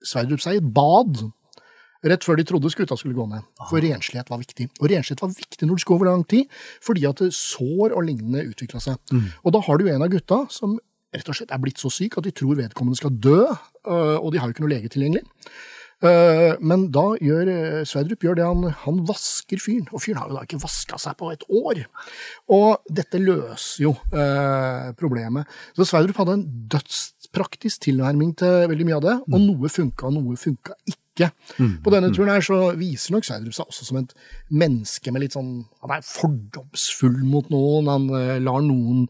[0.04, 1.24] Sverdrup seg i et bad
[2.06, 3.42] rett før de trodde skuta skulle gå ned.
[3.70, 4.68] For renslighet var viktig.
[4.80, 6.44] Og renslighet var viktig når det skulle over lang tid,
[6.84, 8.94] fordi at sår og lignende utvikla seg.
[9.42, 10.78] Og da har du en av gutta som
[11.16, 14.30] rett og slett er blitt så syk at de tror vedkommende skal dø, øh, og
[14.32, 15.24] de har jo ikke noe lege tilgjengelig.
[16.04, 20.28] Eh, Men da gjør eh, Sverdrup gjør det han, han vasker fyren, og fyren har
[20.28, 21.80] jo da ikke vaska seg på et år.
[22.52, 25.48] Og dette løser jo eh, problemet.
[25.78, 30.36] Så Sverdrup hadde en dødspraktisk tilnærming til veldig mye av det, og noe funka, noe
[30.40, 31.00] funka ikke.
[31.84, 34.12] På denne turen her så viser nok Sverdrup seg også som et
[34.52, 39.06] menneske med litt sånn Han er fordomsfull mot noen, han eh, lar noen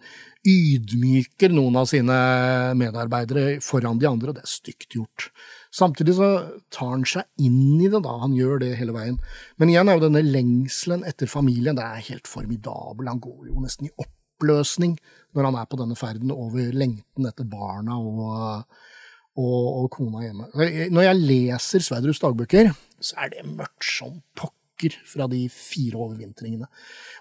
[0.46, 2.16] ydmyker noen av sine
[2.78, 5.30] medarbeidere foran de andre, og det er stygt gjort.
[5.74, 6.28] Samtidig så
[6.72, 8.14] tar han seg inn i det, da.
[8.22, 9.18] Han gjør det hele veien.
[9.58, 13.10] Men igjen er jo denne lengselen etter familien det er helt formidabel.
[13.10, 14.94] Han går jo nesten i oppløsning
[15.36, 18.62] når han er på denne ferden over lengten etter barna og,
[19.36, 20.50] og, og kona hjemme.
[20.92, 22.72] Når jeg leser Sverdrups dagbøker,
[23.02, 24.62] så er det mørkt som pokker
[25.08, 26.66] fra de fire overvintringene.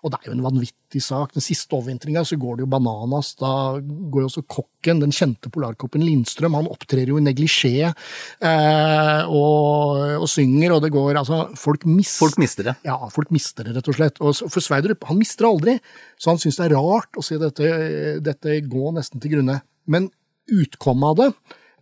[0.04, 1.32] Og det er jo en vanvittig sak.
[1.32, 3.30] Den siste overvintringa så går det jo bananas.
[3.40, 9.22] Da går jo også kokken, den kjente polarkoppen Lindstrøm, han opptrer jo i neglisjé eh,
[9.32, 12.76] og, og synger, og det går altså Folk mister Folk mister det.
[12.88, 14.20] ja, folk mister det, rett og slett.
[14.20, 15.78] Og for Sverdrup, han mister det aldri,
[16.20, 17.76] så han syns det er rart å se dette,
[18.24, 19.62] dette gå nesten til grunne.
[19.88, 20.12] Men
[20.52, 21.32] utkommet av det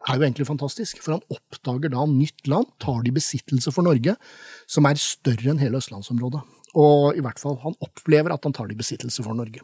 [0.07, 3.85] er jo egentlig fantastisk, for han oppdager da nytt land, tar det i besittelse for
[3.87, 4.17] Norge,
[4.67, 6.41] som er større enn hele østlandsområdet.
[6.79, 9.63] Og i hvert fall, han opplever at han tar det i besittelse for Norge.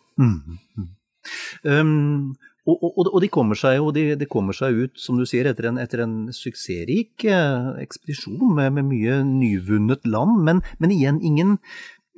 [1.65, 2.37] Um,
[2.69, 5.49] og, og, og de, kommer seg jo, de, de kommer seg ut, som du sier,
[5.49, 11.21] etter en, etter en suksessrik eh, ekspedisjon med, med mye nyvunnet land, men, men igjen
[11.25, 11.55] ingen,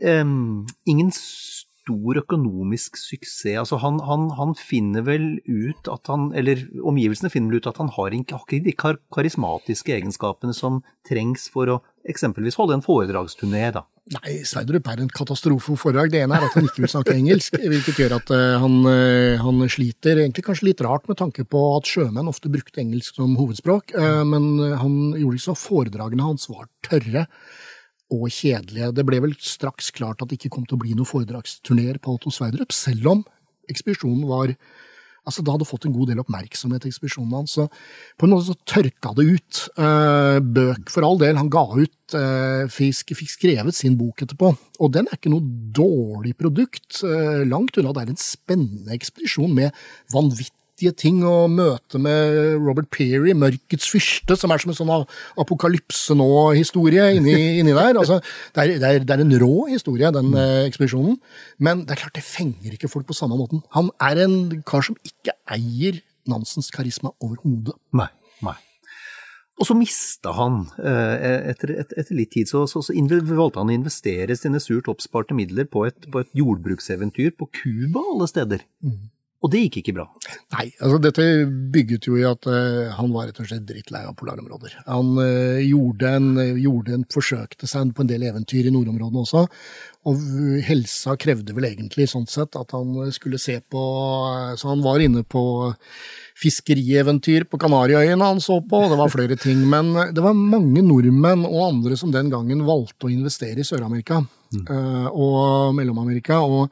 [0.04, 1.14] um, ingen
[1.82, 3.58] stor økonomisk suksess.
[3.64, 7.82] Altså han, han, han finner vel ut at han, eller omgivelsene finner vel ut at
[7.82, 11.80] han har ikke, de kar karismatiske egenskapene som trengs for å
[12.10, 13.86] eksempelvis holde en foredragsturné, da.
[14.12, 16.10] Nei, Sverdrup er en katastrofe om foredrag.
[16.12, 19.42] Det ene er at han ikke vil snakke engelsk, hvilket gjør at eh, han, eh,
[19.42, 20.18] han sliter.
[20.18, 24.24] Egentlig kanskje litt rart med tanke på at sjømenn ofte brukte engelsk som hovedspråk, eh,
[24.28, 24.50] men
[24.82, 25.58] han gjorde ikke så.
[25.62, 27.28] Foredragene hans var tørre
[28.12, 28.92] og kjedelige.
[28.96, 32.18] Det ble vel straks klart at det ikke kom til å bli noen foredragsturneer på
[32.18, 33.26] Otto Sverdrup, selv om
[33.72, 34.56] ekspedisjonen var
[35.22, 37.52] Altså, Det hadde fått en god del oppmerksomhet, ekspedisjonen hans.
[37.54, 37.68] Så
[38.18, 39.60] på en måte så tørka det ut.
[39.78, 41.38] Eh, bøk for all del.
[41.38, 44.50] Han ga ut eh, fisk, fikk skrevet sin bok etterpå.
[44.82, 45.46] Og den er ikke noe
[45.78, 47.04] dårlig produkt.
[47.06, 47.94] Eh, langt unna.
[47.94, 49.78] Det er en spennende ekspedisjon med
[50.82, 51.24] vanvittige ting.
[51.24, 54.94] Og møte med Robert Peary, Mørkets fyrste, som er som en sånn
[55.38, 57.98] apokalypse nå-historie inni, inni der.
[57.98, 58.22] Altså,
[58.54, 61.20] det, er, det, er, det er en rå historie, den eh, ekspedisjonen.
[61.60, 63.64] Men det er klart, det fenger ikke folk på samme måten.
[63.76, 67.74] Han er en kar som ikke eier Nansens karisma overhodet.
[67.98, 68.06] Nei.
[68.46, 68.54] nei.
[69.58, 73.74] Og så mista han, eh, etter, etter litt tid, så, så, så valgte han å
[73.74, 78.64] investere sine surt oppsparte midler på et, på et jordbrukseventyr på Cuba, alle steder.
[79.42, 80.04] Og det gikk ikke bra.
[80.54, 81.24] Nei, altså dette
[81.74, 84.76] bygget jo i at uh, han var rett og slett drittlei av polarområder.
[84.86, 86.28] Han uh, gjorde, en,
[86.62, 89.48] gjorde en forsøkte seg på en del eventyr i nordområdene også,
[90.10, 90.22] og
[90.66, 93.82] helsa krevde vel egentlig sånn sett at han skulle se på
[94.58, 95.44] Så han var inne på
[96.42, 99.62] fiskerieventyr på Kanariøyene han så på, og det var flere ting.
[99.70, 104.24] Men det var mange nordmenn og andre som den gangen valgte å investere i Sør-Amerika.
[104.60, 106.42] Eh, og Mellom-Amerika.
[106.44, 106.72] Og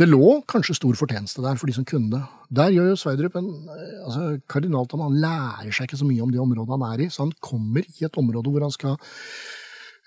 [0.00, 2.22] det lå kanskje stor fortjeneste der for de som kunne det.
[2.60, 6.32] Der gjør jo Sverdrup en eh, altså, kardinalt Han lærer seg ikke så mye om
[6.32, 8.96] det området han er i, så han kommer i et område hvor han skal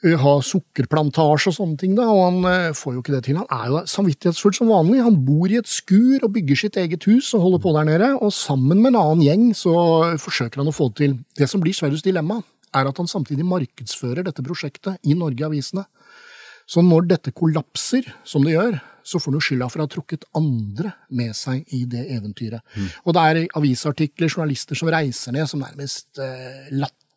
[0.03, 3.41] eh, ha sukkerplantasje og sånne ting, da, og han får jo ikke det til.
[3.41, 5.03] Han er jo samvittighetsfull som vanlig.
[5.05, 8.09] Han bor i et skur og bygger sitt eget hus og holder på der nede,
[8.18, 9.76] og sammen med en annen gjeng så
[10.22, 11.16] forsøker han å få det til.
[11.38, 12.41] Det som blir Sverdrups dilemma,
[12.74, 15.86] er at han samtidig markedsfører dette prosjektet i Norge-avisene.
[16.70, 20.26] Så når dette kollapser, som det gjør, så får han skylda for å ha trukket
[20.39, 22.64] andre med seg i det eventyret.
[23.03, 26.70] Og det er avisartikler, journalister som reiser ned, som nærmest eh,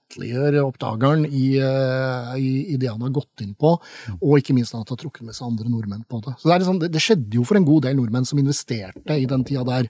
[0.06, 3.76] latterliggjør oppdageren i, eh, i, i det han har gått inn på,
[4.20, 6.36] og ikke minst at han har trukket med seg andre nordmenn på det.
[6.38, 9.16] Så det, er liksom, det, det skjedde jo for en god del nordmenn som investerte
[9.16, 9.88] i den tida der.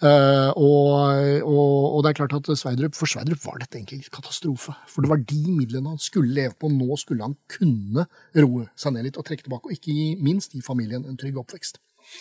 [0.00, 4.14] Eh, og, og, og det er klart at Sverdrup, for Sverdrup var dette egentlig litt
[4.14, 4.74] katastrofe.
[4.90, 6.70] For det var de midlene han skulle leve på.
[6.72, 8.06] Nå skulle han kunne
[8.36, 11.80] roe seg ned litt og trekke tilbake, og ikke minst gi familien en trygg oppvekst.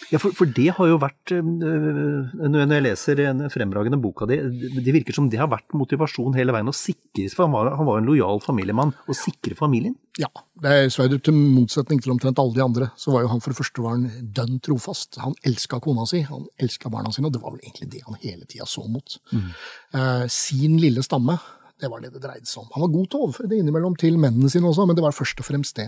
[0.10, 4.40] Ja, for, for det har jo vært øh, Når jeg leser den fremragende boka di,
[4.80, 7.88] det virker som det har vært motivasjon hele veien å sikre For han var, han
[7.88, 8.94] var en lojal familiemann.
[9.10, 9.96] Å sikre familien.
[10.20, 10.30] Ja,
[10.62, 13.54] det er Sverdrup til motsetning til omtrent alle de andre, så var jo han for
[13.54, 15.20] det første var han dønn trofast.
[15.24, 18.20] Han elska kona si, han elska barna sine, og det var vel egentlig det han
[18.24, 19.16] hele tida så mot.
[19.32, 21.38] Eh, sin lille stamme,
[21.80, 22.70] det var det det dreide seg om.
[22.76, 25.16] Han var god til å overføre det innimellom til mennene sine også, men det var
[25.16, 25.88] først og fremst det.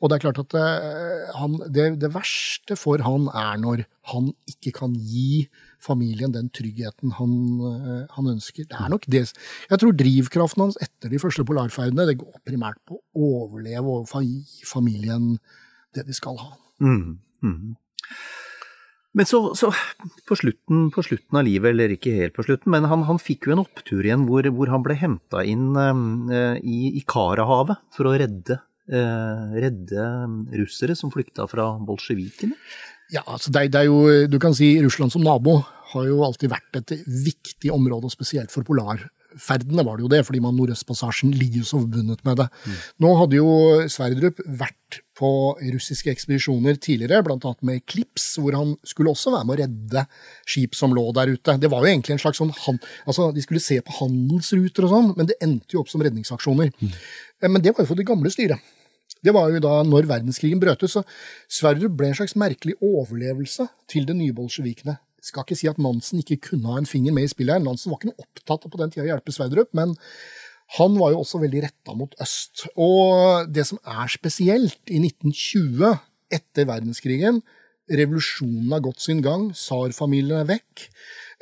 [0.00, 4.30] Og det er klart at eh, han, det, det verste for han er når han
[4.50, 5.46] ikke kan gi
[5.84, 7.34] familien den tryggheten han,
[7.70, 8.68] eh, han ønsker.
[8.70, 9.26] Det er nok det.
[9.70, 14.14] Jeg tror drivkraften hans etter de første polarferdene det går primært på å overleve og
[14.24, 15.34] gi familien
[15.94, 16.54] det de skal ha.
[16.82, 17.74] Mm, mm.
[19.14, 19.70] Men så, så
[20.26, 23.46] på, slutten, på slutten av livet, eller ikke helt på slutten, men han, han fikk
[23.46, 28.10] jo en opptur igjen hvor, hvor han ble henta inn eh, i, i Karahavet for
[28.10, 28.58] å redde,
[28.90, 30.08] eh, redde
[30.58, 32.58] russere som flykta fra bolsjevikene.
[33.14, 35.60] Ja, altså det, det er jo, du kan si Russland som nabo
[35.94, 40.24] har jo alltid vært et viktig område, og spesielt for polarferdene var det jo det,
[40.26, 42.50] fordi man Nordøstpassasjen ligger jo så forbundet med det.
[42.98, 43.52] Nå hadde jo
[43.92, 45.30] Sverdrup vært på
[45.62, 50.04] russiske ekspedisjoner tidligere, annet med Klips, hvor han skulle også være med å redde
[50.42, 51.56] skip som lå der ute.
[51.60, 54.94] Det var jo egentlig en slags sånn, han, altså de skulle se på handelsruter og
[54.94, 56.74] sånn, men det endte jo opp som redningsaksjoner.
[56.80, 56.96] Mm.
[57.46, 58.74] Men det var jo for det gamle styret.
[59.24, 61.04] Det var jo da når verdenskrigen brøt ut, så
[61.48, 64.98] Sverdrup ble en slags merkelig overlevelse til det nye bolsjevikene.
[65.24, 67.56] Skal ikke si at Nansen ikke kunne ha en finger med i spillet.
[67.56, 67.62] her.
[67.64, 69.94] Nansen var ikke noe opptatt av på den tida å hjelpe Sverdrup, men
[70.78, 72.64] han var jo også veldig retta mot øst.
[72.80, 75.92] Og det som er spesielt i 1920,
[76.34, 77.42] etter verdenskrigen,
[77.90, 80.86] revolusjonen har gått sin gang, tsarfamilien er vekk.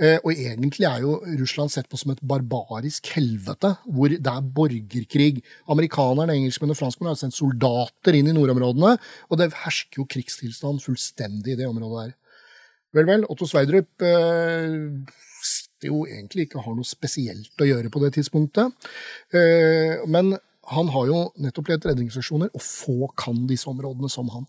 [0.02, 4.48] Eh, Og egentlig er jo Russland sett på som et barbarisk helvete, hvor det er
[4.56, 5.42] borgerkrig.
[5.70, 8.96] Amerikanerne, engelskmennene og franskmennene har sendt soldater inn i nordområdene,
[9.30, 12.16] og det hersker jo krigstilstand fullstendig i det området der.
[12.92, 14.74] Vel, vel, Otto Sverdrup eh,
[15.82, 18.72] sitter jo egentlig ikke har noe spesielt å gjøre på det tidspunktet.
[19.34, 20.36] Eh, men
[20.72, 24.46] han har jo nettopp ledet redningsaksjoner, og få kan disse områdene som han.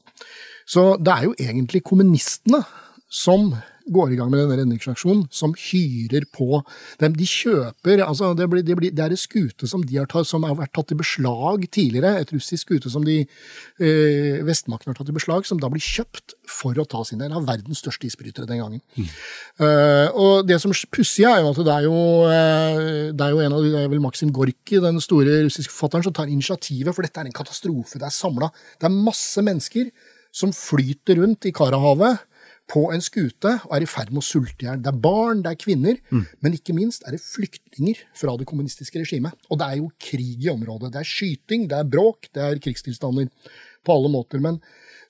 [0.66, 2.62] Så det er jo egentlig kommunistene
[3.10, 3.56] som
[3.92, 6.62] går i gang med denne redningsaksjonen, som hyrer på
[7.02, 7.16] dem.
[7.18, 10.28] De kjøper altså Det, blir, det, blir, det er en skute som, de har tatt,
[10.30, 15.00] som har vært tatt i beslag tidligere, et russisk skute som de eh, vestmaktene har
[15.00, 18.08] tatt i beslag, som da blir kjøpt for å ta sin del av verdens største
[18.08, 18.82] isbrytere den gangen.
[18.98, 22.00] Eh, og det som pussige er jo at det er jo,
[22.32, 25.74] eh, det er jo en av de, det er vel Maxim Gorki, den store russiske
[25.74, 28.00] forfatteren, som tar initiativet, for dette er en katastrofe.
[28.00, 28.52] Det er samla.
[28.80, 29.92] Det er masse mennesker
[30.34, 32.24] som flyter rundt i Karahavet
[32.72, 34.80] på en skute og er i ferd med å sulte i hjel.
[34.84, 36.00] Det er barn, det er kvinner,
[36.44, 39.36] men ikke minst er det flyktninger fra det kommunistiske regimet.
[39.50, 40.94] Og det er jo krig i området.
[40.94, 43.30] Det er skyting, det er bråk, det er krigstilstander
[43.84, 44.42] på alle måter.
[44.44, 44.62] Men,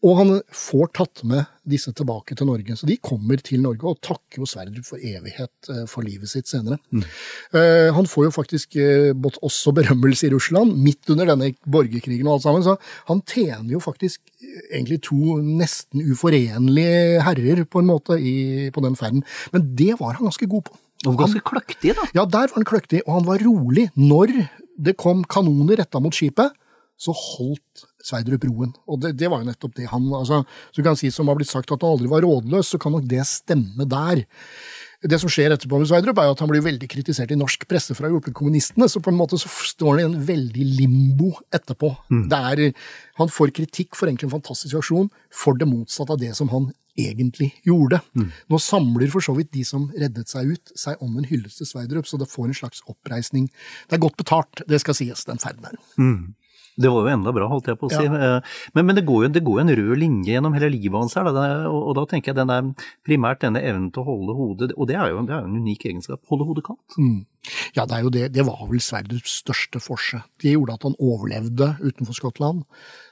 [0.00, 2.76] Og han får tatt med disse tilbake til Norge.
[2.78, 6.48] Så de kommer til Norge og takker jo Sverdrup for evighet eh, for livet sitt
[6.48, 6.78] senere.
[6.88, 7.02] Mm.
[7.52, 12.38] Uh, han får jo faktisk uh, også berømmelse i Russland, midt under denne borgerkrigen og
[12.38, 12.64] alt sammen.
[12.64, 12.78] Så
[13.10, 14.22] han tjener jo faktisk
[14.70, 19.26] egentlig to nesten uforenlige herrer, på en måte, i, på den ferden.
[19.52, 20.80] Men det var han ganske god på.
[21.08, 22.08] Og ganske kløktig, da.
[22.16, 23.88] Ja, der var han kløktig, og han var rolig.
[24.00, 24.32] Når
[24.80, 26.56] det kom kanoner retta mot skipet,
[27.00, 28.74] så holdt Sverdrup roen.
[28.88, 31.38] Og det, det, var jo nettopp det han altså, Så du kan si som har
[31.38, 34.24] blitt sagt at han aldri var rådløs, så kan nok det stemme der.
[35.00, 37.62] Det som skjer etterpå med Sverdrup, er jo at han blir veldig kritisert i norsk
[37.68, 40.26] presse for å ha hjulpet kommunistene, så på en måte så står han i en
[40.28, 41.88] veldig limbo etterpå.
[42.12, 42.26] Mm.
[42.36, 42.62] Er,
[43.16, 46.68] han får kritikk for egentlig en fantastisk aksjon, for det motsatte av det som han
[47.00, 48.02] egentlig gjorde.
[48.12, 48.28] Mm.
[48.52, 51.70] Nå samler for så vidt de som reddet seg ut, seg om en hyllest til
[51.70, 53.48] Sverdrup, så det får en slags oppreisning.
[53.88, 55.80] Det er godt betalt, det skal sies, den ferden her.
[55.96, 56.34] Mm.
[56.80, 58.04] Det var jo enda bra, holdt jeg på å si.
[58.06, 58.36] Ja.
[58.38, 60.96] Eh, men, men det, går jo, det, går jo, en rød linje gjennom hele livet
[60.96, 61.48] hans her, da.
[61.70, 62.70] Og, og, da tenker jeg den er
[63.06, 65.60] primært denne evnen til å holde hodet Og det er jo, det er jo en
[65.60, 66.22] unik egenskap.
[66.30, 66.96] Holde hodet kaldt.
[66.96, 67.20] Mm.
[67.76, 68.24] Ja, det er jo det.
[68.36, 70.22] Det var vel Sverdrups største forse.
[70.40, 72.66] Det gjorde at han overlevde utenfor Skottland.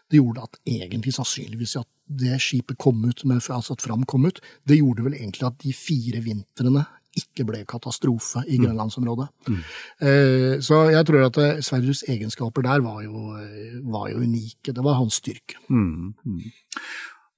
[0.08, 4.24] Det gjorde at egentlig sannsynligvis at det skipet kom ut, med, altså at Fram kom
[4.24, 6.86] ut, det gjorde vel egentlig at de fire vintrene
[7.18, 8.64] ikke ble katastrofe i mm.
[8.64, 9.28] Grønlandsområdet.
[9.48, 9.60] Mm.
[10.08, 14.72] Eh, så jeg tror at eh, Sverdrups egenskaper der var jo, eh, var jo, unike.
[14.72, 15.60] Det var hans styrke.
[15.68, 16.14] Mm.
[16.24, 16.42] mm.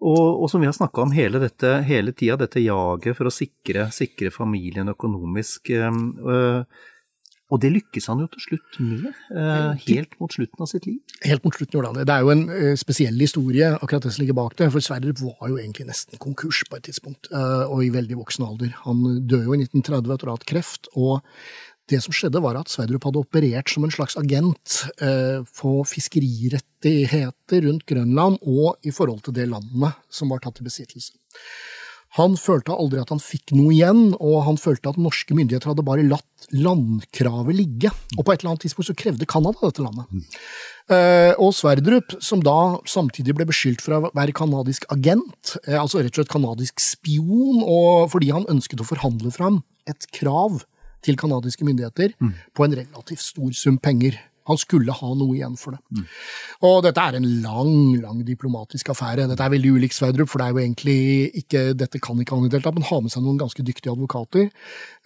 [0.01, 3.33] Og, og, som vi har snakka om hele, dette, hele tida, dette jaget for å
[3.35, 5.69] sikre, sikre familien økonomisk.
[5.77, 6.63] Øh,
[7.51, 10.99] og det lykkes han jo til slutt med, eh, helt mot slutten av sitt liv.
[11.27, 12.07] Helt mot slutten gjorde han det.
[12.07, 14.71] Det er jo en eh, spesiell historie, akkurat det som ligger bak det.
[14.71, 18.47] For Sverdrup var jo egentlig nesten konkurs på et tidspunkt, eh, og i veldig voksen
[18.47, 18.71] alder.
[18.85, 20.89] Han døde jo i 1930 etter å ha hatt kreft.
[20.95, 21.21] og
[21.91, 24.77] det som skjedde, var at Sverdrup hadde operert som en slags agent
[25.59, 31.19] på fiskerirettigheter rundt Grønland og i forhold til det landet som var tatt i besittelse.
[32.19, 35.85] Han følte aldri at han fikk noe igjen, og han følte at norske myndigheter hadde
[35.87, 37.93] bare latt landkravet ligge.
[38.17, 40.09] Og på et eller annet tidspunkt så krevde Canada dette landet.
[40.11, 40.25] Mm.
[40.91, 46.03] Uh, og Sverdrup, som da samtidig ble beskyldt for å være canadisk agent, uh, altså
[46.03, 50.65] rett og slett canadisk spion, og fordi han ønsket å forhandle fram et krav
[51.07, 52.35] til canadiske myndigheter mm.
[52.59, 54.19] på en relativt stor sum penger.
[54.51, 55.81] Han skulle ha noe igjen for det.
[55.95, 56.07] Mm.
[56.69, 59.29] Og dette er en lang, lang diplomatisk affære.
[59.31, 60.99] Dette er veldig ulikt Sverdrup, for det er jo egentlig
[61.43, 63.65] ikke Dette kan ikke han i det hele tatt, men har med seg noen ganske
[63.65, 64.51] dyktige advokater.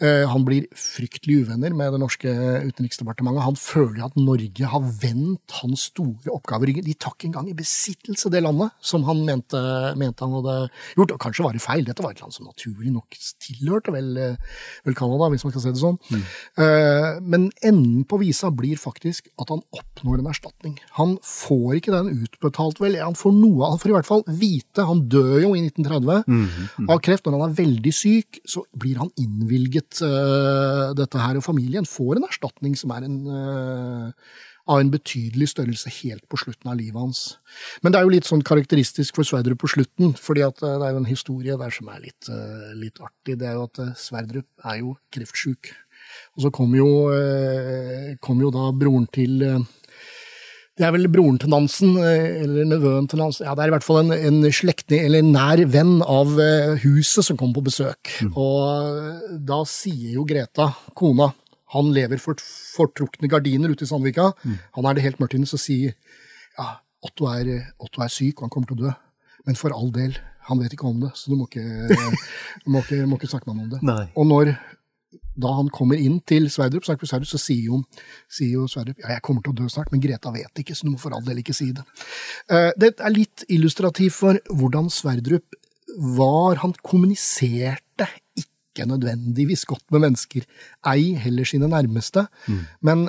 [0.03, 2.33] Uh, han blir fryktelig uvenner med det norske
[2.71, 3.45] utenriksdepartementet.
[3.45, 8.33] Han føler at Norge har vendt hans store oppgaver De tar ikke engang i besittelse
[8.33, 9.61] det landet som han mente,
[10.01, 10.57] mente han hadde
[10.97, 11.15] gjort.
[11.15, 11.85] Og kanskje var det feil.
[11.87, 14.11] Dette var et land som naturlig nok tilhørte vel,
[14.87, 16.01] vel Canada, hvis man skal si det sånn.
[16.11, 16.25] Mm.
[16.59, 20.77] Uh, men enden på visa blir faktisk at han oppnår en erstatning.
[20.99, 22.97] Han får ikke den utbetalt, vel.
[23.01, 26.47] Han får noe, han får i hvert fall vite Han dør jo i 1930 mm
[26.47, 26.91] -hmm.
[26.93, 27.27] av kreft.
[27.27, 31.37] Når han er veldig syk, så blir han innvilget uh, dette her.
[31.37, 34.11] Og familien får en erstatning som er en uh,
[34.67, 37.39] av en betydelig størrelse helt på slutten av livet hans.
[37.83, 40.87] Men det er jo litt sånn karakteristisk for Sverdrup på slutten, fordi at uh, det
[40.87, 42.29] er jo en historie der som er litt,
[42.75, 43.39] litt artig.
[43.39, 45.75] Det er jo at Sverdrup er jo kreftsjuk.
[46.35, 49.65] Og så kom jo, eh, kom jo da broren til eh,
[50.75, 53.47] det er vel broren til Nansen, eh, eller nevøen til Nansen.
[53.47, 56.33] Ja, det er i hvert fall en, en slektning, eller en nær venn av
[56.83, 58.11] huset, som kom på besøk.
[58.27, 58.33] Mm.
[58.35, 61.31] Og da sier jo Greta, kona,
[61.77, 64.33] han lever for fortrukne gardiner ute i Sandvika.
[64.43, 64.59] Mm.
[64.81, 65.95] Han er det helt mørkt inne, så sier
[66.59, 66.69] ja,
[67.07, 68.95] Otto er, Otto er syk, og han kommer til å dø.
[69.47, 70.19] Men for all del,
[70.49, 71.65] han vet ikke om det, så du må ikke,
[72.71, 73.83] må ikke, må ikke snakke med ham om det.
[73.87, 74.05] Nei.
[74.19, 74.57] Og når
[75.35, 77.81] da han kommer inn til Sverdrup, så sier jo,
[78.31, 80.87] sier jo, Sverdrup ja, jeg kommer til å dø snart, men Greta vet ikke, så
[80.87, 81.85] du må for all del ikke si det.
[82.51, 85.59] Uh, det er litt illustrativt for hvordan Sverdrup
[86.19, 86.61] var.
[86.63, 88.09] Han kommuniserte
[88.39, 90.47] ikke nødvendigvis godt med mennesker,
[90.91, 92.63] ei heller sine nærmeste, mm.
[92.87, 93.09] men,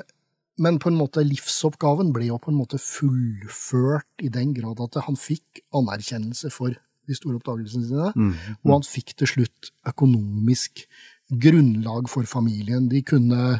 [0.61, 5.01] men på en måte livsoppgaven ble jo på en måte fullført i den grad at
[5.07, 8.29] han fikk anerkjennelse for de store oppdagelsene sine, mm.
[8.29, 8.55] Mm.
[8.63, 10.85] og han fikk til slutt økonomisk
[11.29, 12.89] grunnlag for familien.
[12.89, 13.55] De kunne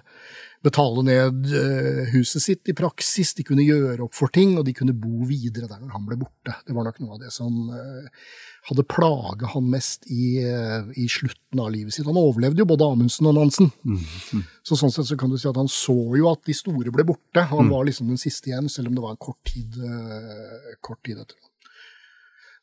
[0.66, 4.74] betale ned eh, huset sitt i praksis, de kunne gjøre opp for ting, og de
[4.78, 6.55] kunne bo videre der når han ble borte.
[6.66, 8.26] Det var nok noe av det som eh,
[8.70, 12.07] hadde plaga han mest i, eh, i, slutten av livet sitt.
[12.09, 13.70] Han overlevde jo både Amundsen og Nansen.
[13.86, 14.45] Mm.
[14.66, 17.05] Så sånn sett så kan du si at han så jo at de store ble
[17.05, 17.45] borte.
[17.53, 17.74] Han mm.
[17.76, 19.78] var liksom den siste igjen, selv om det var en kort tid,
[20.86, 21.38] kort tid etter.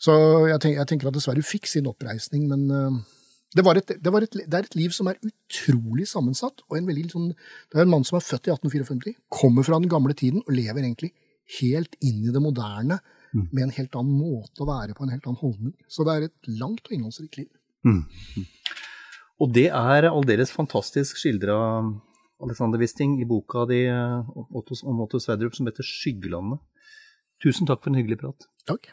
[0.02, 0.12] Så
[0.50, 3.04] jeg, tenker, jeg tenker at dessverre fikk sin oppreisning, men
[3.52, 6.62] det, et, det, et, det, er et liv som er utrolig sammensatt.
[6.68, 7.32] og en veldig, sånn,
[7.68, 10.54] Det er en mann som er født i 1854, kommer fra den gamle tiden og
[10.56, 11.12] lever egentlig
[11.60, 13.00] helt inn i det moderne
[13.34, 13.48] mm.
[13.50, 15.74] med en helt annen måte å være på, en helt annen holdning.
[15.88, 17.50] Så det er et langt og innholdsrikt liv.
[17.84, 18.06] Mm.
[19.42, 21.58] Og det er aldeles fantastisk skildra,
[22.42, 26.62] Alexander Wisting, i boka di eh, om Otto Sverdrup som heter 'Skyggelandet'.
[27.42, 28.48] Tusen takk for en hyggelig prat.
[28.66, 28.92] Takk.